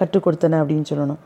கற்றுக் 0.00 0.26
கொடுத்தன 0.26 0.60
அப்படின்னு 0.62 0.90
சொல்லணும். 0.92 1.20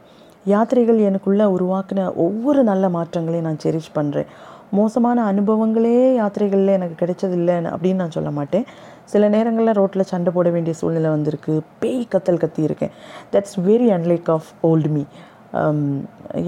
யாத்திரைகள் 0.53 0.99
எனக்குள்ளே 1.09 1.45
உருவாக்கின 1.57 2.01
ஒவ்வொரு 2.25 2.63
நல்ல 2.71 2.89
மாற்றங்களையும் 2.97 3.49
நான் 3.49 3.63
செரிஷ் 3.65 3.95
பண்ணுறேன் 3.99 4.31
மோசமான 4.79 5.19
அனுபவங்களே 5.33 5.99
யாத்திரைகளில் 6.21 6.77
எனக்கு 6.77 6.97
கிடைச்சதில்லை 7.03 7.55
அப்படின்னு 7.73 8.03
நான் 8.03 8.15
சொல்ல 8.17 8.31
மாட்டேன். 8.39 8.65
சில 9.13 9.29
நேரங்களில் 9.35 9.77
ரோட்டில் 9.79 10.11
சண்டை 10.11 10.31
போட 10.37 10.49
வேண்டிய 10.55 10.75
சூழ்நிலை 10.81 11.11
வந்திருக்கு. 11.15 11.55
பேய் 11.83 12.11
கத்தல் 12.13 12.43
கத்தி 12.45 12.63
இருக்கேன். 12.69 12.93
That's 13.33 13.57
very 13.69 13.89
unlike 13.97 14.31
of 14.37 14.51
old 14.71 14.91
me 14.97 15.05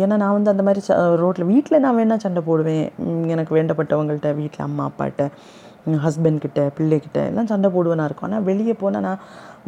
ஏன்னா 0.02 0.14
நான் 0.22 0.34
வந்து 0.36 0.52
அந்த 0.52 0.62
மாதிரி 0.66 0.80
ச 0.86 0.94
ரோட்டில் 1.22 1.50
வீட்டில் 1.52 1.82
நான் 1.84 1.96
வேணால் 1.98 2.22
சண்டை 2.24 2.42
போடுவேன். 2.48 2.86
எனக்கு 3.34 3.52
வேண்டப்பட்டவங்கள்ட்ட 3.56 4.30
வீட்டில் 4.40 4.64
அம்மா 4.68 4.84
அப்பாட்ட 4.90 5.28
ஹஸ்பண்ட்கிட்ட 6.06 6.60
பிள்ளைகிட்ட 6.78 7.18
எல்லாம் 7.30 7.50
சண்டை 7.50 7.68
போடுவேனா 7.76 8.06
இருக்கும். 8.08 8.28
ஆனால் 8.28 8.46
வெளியே 8.48 8.74
போனால் 8.80 9.04
நான் 9.08 9.20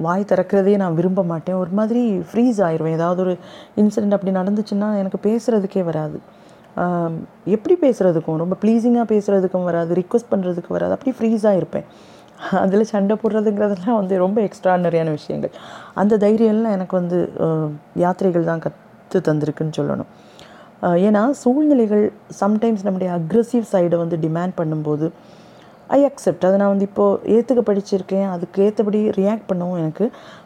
வாய் 0.07 0.29
திறக்கிறதே 0.31 0.75
நான் 0.83 0.97
விரும்ப 0.99 1.23
மாட்டேன். 1.31 1.57
ஒரு 1.63 1.73
மாதிரி 1.79 2.03
ஃப்ரீஸ் 2.31 2.59
ஆயிடுவேன் 2.67 2.97
ஏதாவது 2.99 3.21
ஒரு 3.25 3.35
இன்சிடெண்ட் 3.83 4.17
அப்படி 4.17 4.33
நடந்துச்சுன்னா 4.41 4.89
எனக்கு 5.03 5.19
பேசுகிறதுக்கே 5.29 5.83
வராது. 5.91 6.19
எப்படி 7.57 7.75
பேசுகிறதுக்கும் 7.85 8.41
ரொம்ப 8.43 8.57
ப்ளீஸிங்காக 8.63 9.07
பேசுகிறதுக்கும் 9.15 9.67
வராது. 9.71 9.91
ரிக்வஸ்ட் 10.01 10.31
பண்ணுறதுக்கு 10.33 10.71
வராது. 10.77 10.93
அப்படி 10.97 11.13
ஃப்ரீஸாக 11.19 11.61
இருப்பேன் 11.61 11.87
அதில் 12.65 12.91
சண்டை 12.93 13.15
போடுறதுங்கிறதெல்லாம் 13.23 13.99
வந்து 14.01 14.15
ரொம்ப 14.25 14.39
எக்ஸ்ட்ரானரியான 14.49 15.13
விஷயங்கள். 15.19 15.53
அந்த 16.01 16.19
தைரியம்லாம் 16.25 16.77
எனக்கு 16.77 16.95
வந்து 17.01 17.19
யாத்திரைகள் 18.05 18.51
தான் 18.51 18.63
கற்று 18.67 19.21
தந்திருக்குன்னு 19.29 19.77
சொல்லணும். 19.81 20.11
ஏன்னா 21.07 21.23
சூழ்நிலைகள் 21.43 22.05
சம்டைம்ஸ் 22.41 22.85
நம்முடைய 22.87 23.09
அக்ரெசிவ் 23.19 23.65
சைடை 23.73 23.97
வந்து 24.03 24.17
டிமேண்ட் 24.25 24.55
பண்ணும்போது 24.61 25.07
ஐ 25.97 25.99
அக்செப்ட் 26.09 26.47
அதை 26.47 26.57
நான் 26.61 26.73
வந்து 26.73 26.87
இப்போது 26.91 27.21
ஏற்றுக்க 27.35 27.63
படிச்சிருக்கேன். 27.69 28.27
அதுக்கு 28.35 28.65
ஏற்றபடி 28.67 29.01
ரியாக்ட் 29.19 29.47
பண்ணவும் 29.51 29.81
எனக்கு 29.83 30.05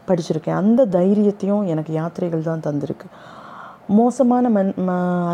படிச்சிருக்கேன். 0.08 0.58
அந்த 0.62 0.86
தைரியத்தையும் 0.96 1.64
எனக்கு 1.74 1.92
யாத்திரைகள் 2.00 2.48
தான் 2.50 2.66
தந்திருக்கு. 2.66 3.08
மோசமான 3.98 4.48
மன் 4.56 4.72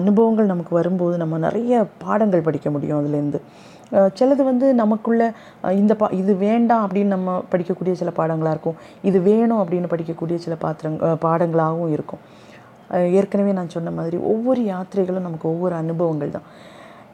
அனுபவங்கள் 0.01 0.53
நமக்கு 0.53 0.73
வரும்போது 0.79 1.17
நம்ம 1.23 1.39
நிறைய 1.47 1.81
பாடங்கள் 2.05 2.47
படிக்க 2.47 2.69
முடியும் 2.77 2.99
அதுலேருந்து. 3.01 3.41
சிலது 4.19 4.43
வந்து 4.49 4.67
நமக்குள்ள 4.81 5.23
இந்த 5.81 5.93
பா 6.01 6.07
இது 6.21 6.33
வேண்டாம் 6.47 6.83
அப்படின்னு 6.87 7.15
நம்ம 7.17 7.37
படிக்கக்கூடிய 7.53 7.93
சில 8.01 8.11
பாடங்களாக 8.19 8.55
இருக்கும். 8.55 8.79
இது 9.09 9.19
வேணும் 9.29 9.61
அப்படின்னு 9.63 9.91
படிக்கக்கூடிய 9.93 10.37
சில 10.47 10.57
பாத்திரங் 10.65 10.99
பாடங்களாகவும் 11.27 11.93
இருக்கும். 11.97 12.23
ஏற்கனவே 13.19 13.53
நான் 13.59 13.75
சொன்ன 13.77 13.91
மாதிரி 13.99 14.19
ஒவ்வொரு 14.33 14.61
யாத்திரைகளும் 14.73 15.27
நமக்கு 15.29 15.47
ஒவ்வொரு 15.53 15.75
அனுபவங்கள் 15.83 16.35
தான். 16.37 16.47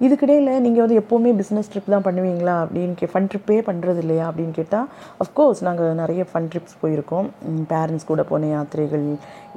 இதுக்கிடையில் 0.04 0.60
நீங்கள் 0.64 0.82
வந்து 0.84 0.96
எப்போவுமே 1.00 1.30
பிஸ்னஸ் 1.40 1.68
ட்ரிப் 1.72 1.90
தான் 1.94 2.04
பண்ணுவீங்களா? 2.06 2.54
அப்படின்னு 2.64 2.94
கே 3.00 3.06
ஃபன் 3.12 3.28
ட்ரிப்பே 3.32 3.56
பண்ணுறது 3.68 4.00
இல்லையா? 4.04 4.24
அப்படின்னு 4.30 4.54
கேட்டால் 4.58 4.88
அஃப்கோர்ஸ் 5.24 5.60
நாங்கள் 5.66 5.98
நிறைய 6.00 6.22
ஃபன் 6.30 6.48
ட்ரிப்ஸ் 6.52 6.76
போயிருக்கோம். 6.82 7.28
பேரண்ட்ஸ் 7.72 8.08
கூட 8.10 8.22
போன 8.30 8.48
யாத்திரைகள் 8.54 9.06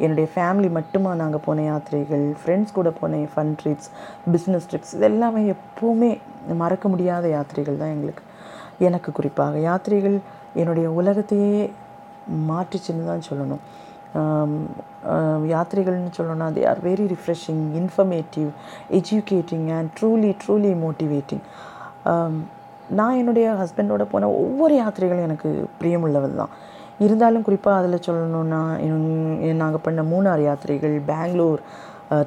என்னுடைய 0.03 0.27
ஃபேமிலி 0.35 0.69
மட்டுமா 0.77 1.13
நாங்கள் 1.23 1.43
போன 1.47 1.65
யாத்திரைகள் 1.69 2.25
ஃப்ரெண்ட்ஸ் 2.41 2.75
கூட 2.77 2.91
போன 2.99 3.21
ஃபன் 3.33 3.53
ட்ரிப்ஸ் 3.61 3.89
பிஸ்னஸ் 4.35 4.69
ட்ரிப்ஸ் 4.71 4.93
இது 4.97 5.07
எல்லாமே 5.11 5.43
எப்போவுமே 5.55 6.11
மறக்க 6.63 6.87
முடியாத 6.93 7.27
யாத்திரைகள் 7.35 7.81
தான் 7.83 7.93
எங்களுக்கு. 7.95 8.23
எனக்கு 8.87 9.09
குறிப்பாக 9.19 9.57
யாத்திரைகள் 9.69 10.17
என்னுடைய 10.61 10.87
உலகத்தையே 10.99 11.61
மாற்றிச்சுன்னு 12.49 13.09
தான் 13.11 13.27
சொல்லணும். 13.29 13.63
யாத்திரைகள்னு 15.47 16.15
சொல்லணும்னா 16.17 16.47
they 16.53 16.63
are 16.67 16.81
very 16.83 17.05
refreshing 17.13 17.63
informative 17.81 18.49
educating 18.91 19.67
and 19.77 19.89
truly 19.99 20.31
truly 20.43 20.71
motivating 20.85 21.43
நான் 22.89 23.17
என்னுடைய 23.17 23.47
ஹஸ்பண்டோட 23.61 24.03
போன 24.03 24.29
ஒவ்வொரு 24.43 24.75
யாத்திரைகளும் 24.75 25.27
எனக்கு 25.29 25.49
பிரியமுள்ளவது 25.79 26.35
தான் 26.35 26.53
இருந்தாலும் 26.99 27.43
குறிப்பாக 27.43 27.79
அதில் 27.79 28.05
சொல்லணுன்னா 28.07 28.61
நாங்கள் 29.55 29.83
பண்ண 29.83 30.03
மூணார் 30.03 30.43
யாத்திரைகள் 30.47 30.95
பெங்களூர் 31.11 31.61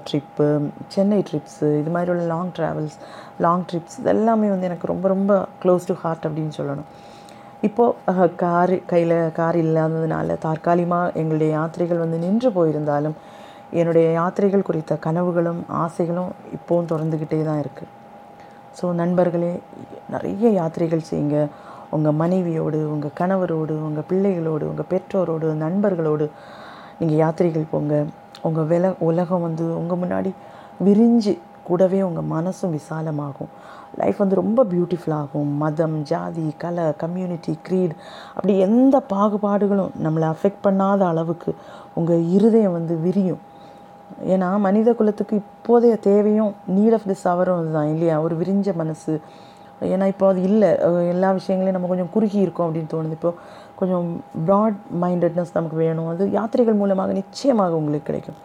ட்ரிப்பு 0.09 0.47
சென்னை 0.89 1.21
ட்ரிப்ஸு 1.29 1.69
இது 1.81 1.91
மாதிரி 1.91 2.11
உள்ள 2.11 2.25
லாங் 2.25 2.51
ட்ராவல்ஸ் 2.59 2.97
லாங் 3.39 3.65
ட்ரிப்ஸ் 3.71 3.97
இதெல்லாமே 4.03 4.49
வந்து 4.51 4.69
எனக்கு 4.71 4.87
ரொம்ப 4.87 5.09
ரொம்ப 5.09 5.33
க்ளோஸ் 5.63 5.89
டு 5.89 5.95
ஹார்ட் 5.95 6.27
அப்படின்னு 6.27 6.55
சொல்லணும். 6.59 6.89
இப்போது 7.67 8.35
கார் 8.43 8.75
கையில் 8.93 9.17
கார் 9.39 9.57
இல்லாததுனால 9.65 10.37
தற்காலிகமாக 10.45 11.13
எங்களுடைய 11.21 11.51
யாத்திரைகள் 11.57 12.03
வந்து 12.05 12.19
நின்று 12.19 12.51
போயிருந்தாலும் 12.57 13.17
என்னுடைய 13.81 14.07
யாத்திரைகள் 14.19 14.69
குறித்த 14.69 14.93
கனவுகளும் 15.07 15.61
ஆசைகளும் 15.83 16.31
இப்போவும் 16.57 16.89
தொடர்ந்துக்கிட்டே 16.93 17.41
தான் 17.49 17.61
இருக்குது 17.65 17.91
ஸோ 18.79 18.87
நண்பர்களே 19.01 19.53
நிறைய 20.15 20.49
யாத்திரைகள் 20.59 21.09
செய்யுங்க. 21.11 21.39
உங்கள் 21.97 22.17
மனைவியோடு 22.23 22.81
உங்கள் 22.95 23.17
கணவரோடு 23.21 23.75
உங்கள் 23.89 24.07
பிள்ளைகளோடு 24.11 24.65
உங்கள் 24.71 24.89
பெற்றோரோடு 24.93 25.49
நண்பர்களோடு 25.65 26.27
நீங்கள் 26.99 27.21
யாத்திரைகள் 27.23 27.71
போங்க. 27.73 27.95
உங்கள் 28.49 28.69
வில 28.73 28.93
உலகம் 29.09 29.45
வந்து 29.47 29.65
உங்கள் 29.81 30.01
முன்னாடி 30.03 30.31
விரிஞ்சு 30.87 31.33
கூடவே 31.71 32.01
உங்கள் 32.09 32.31
மனசும் 32.37 32.75
விசாலமாகும். 32.77 33.51
லைஃப் 34.01 34.19
வந்து 34.23 34.41
ரொம்ப 34.41 34.61
பியூட்டிஃபுல்லாகும் 34.73 35.51
மதம் 35.63 35.97
ஜாதி 36.11 36.47
கலை 36.63 36.85
கம்யூனிட்டி 37.03 37.53
க்ரீட் 37.69 37.95
அப்படி 38.35 38.55
எந்த 38.67 38.97
பாகுபாடுகளும் 39.13 39.93
நம்மளை 40.05 40.27
அஃபெக்ட் 40.33 40.65
பண்ணாத 40.67 41.01
அளவுக்கு 41.13 41.53
உங்கள் 41.99 42.27
இருதயம் 42.37 42.77
வந்து 42.79 42.97
விரியும். 43.07 43.41
ஏன்னா 44.33 44.49
மனித 44.67 44.93
குலத்துக்கு 44.99 45.37
இப்போதைய 45.43 45.95
தேவையும் 46.09 46.53
நீட் 46.77 46.97
ஆஃப் 46.97 47.07
திஸ் 47.11 47.29
அவரும் 47.35 47.61
அதுதான் 47.61 47.91
இல்லையா? 47.95 48.17
ஒரு 48.27 48.35
விரிஞ்ச 48.43 48.75
மனசு. 48.83 49.15
ஏன்னா 49.93 50.07
இப்போ 50.13 50.25
அது 50.33 50.41
இல்லை. 50.49 50.71
எல்லா 51.15 51.29
விஷயங்களையும் 51.39 51.77
நம்ம 51.77 51.91
கொஞ்சம் 51.93 52.13
குறுகி 52.15 52.39
இருக்கோம் 52.45 52.69
அப்படின்னு 52.71 52.93
தோணுது. 52.95 53.17
இப்போ 53.19 53.31
கொஞ்சம் 53.81 54.09
ப்ராட் 54.47 54.79
மைண்டட்னஸ் 55.03 55.57
நமக்கு 55.59 55.77
வேணும். 55.85 56.11
அது 56.13 56.25
யாத்திரைகள் 56.39 56.81
மூலமாக 56.83 57.13
நிச்சயமாக 57.21 57.79
உங்களுக்கு 57.81 58.09
கிடைக்கும். 58.11 58.41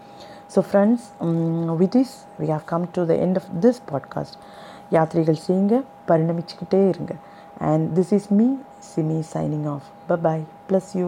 So 0.56 0.62
friends 0.70 1.06
with 1.76 1.96
this 1.96 2.14
we 2.40 2.48
have 2.48 2.66
come 2.66 2.84
to 2.92 3.02
the 3.06 3.16
end 3.26 3.36
of 3.36 3.50
this 3.62 3.80
podcast 3.92 4.38
யாத்திரைகள் 4.92 5.40
செய்யுங்க 5.48 5.78
பரிணமிச்சுக்கிட்டே 6.08 6.82
இருங்க 6.90 7.14
and 7.72 7.86
this 8.00 8.14
is 8.14 8.28
me 8.32 8.48
Simi 8.92 9.20
signing 9.34 9.68
off 9.68 9.88
ப 10.08 10.18
பாய் 10.18 10.44
ப்ளஸ் 10.70 10.92
யூ 10.94 11.08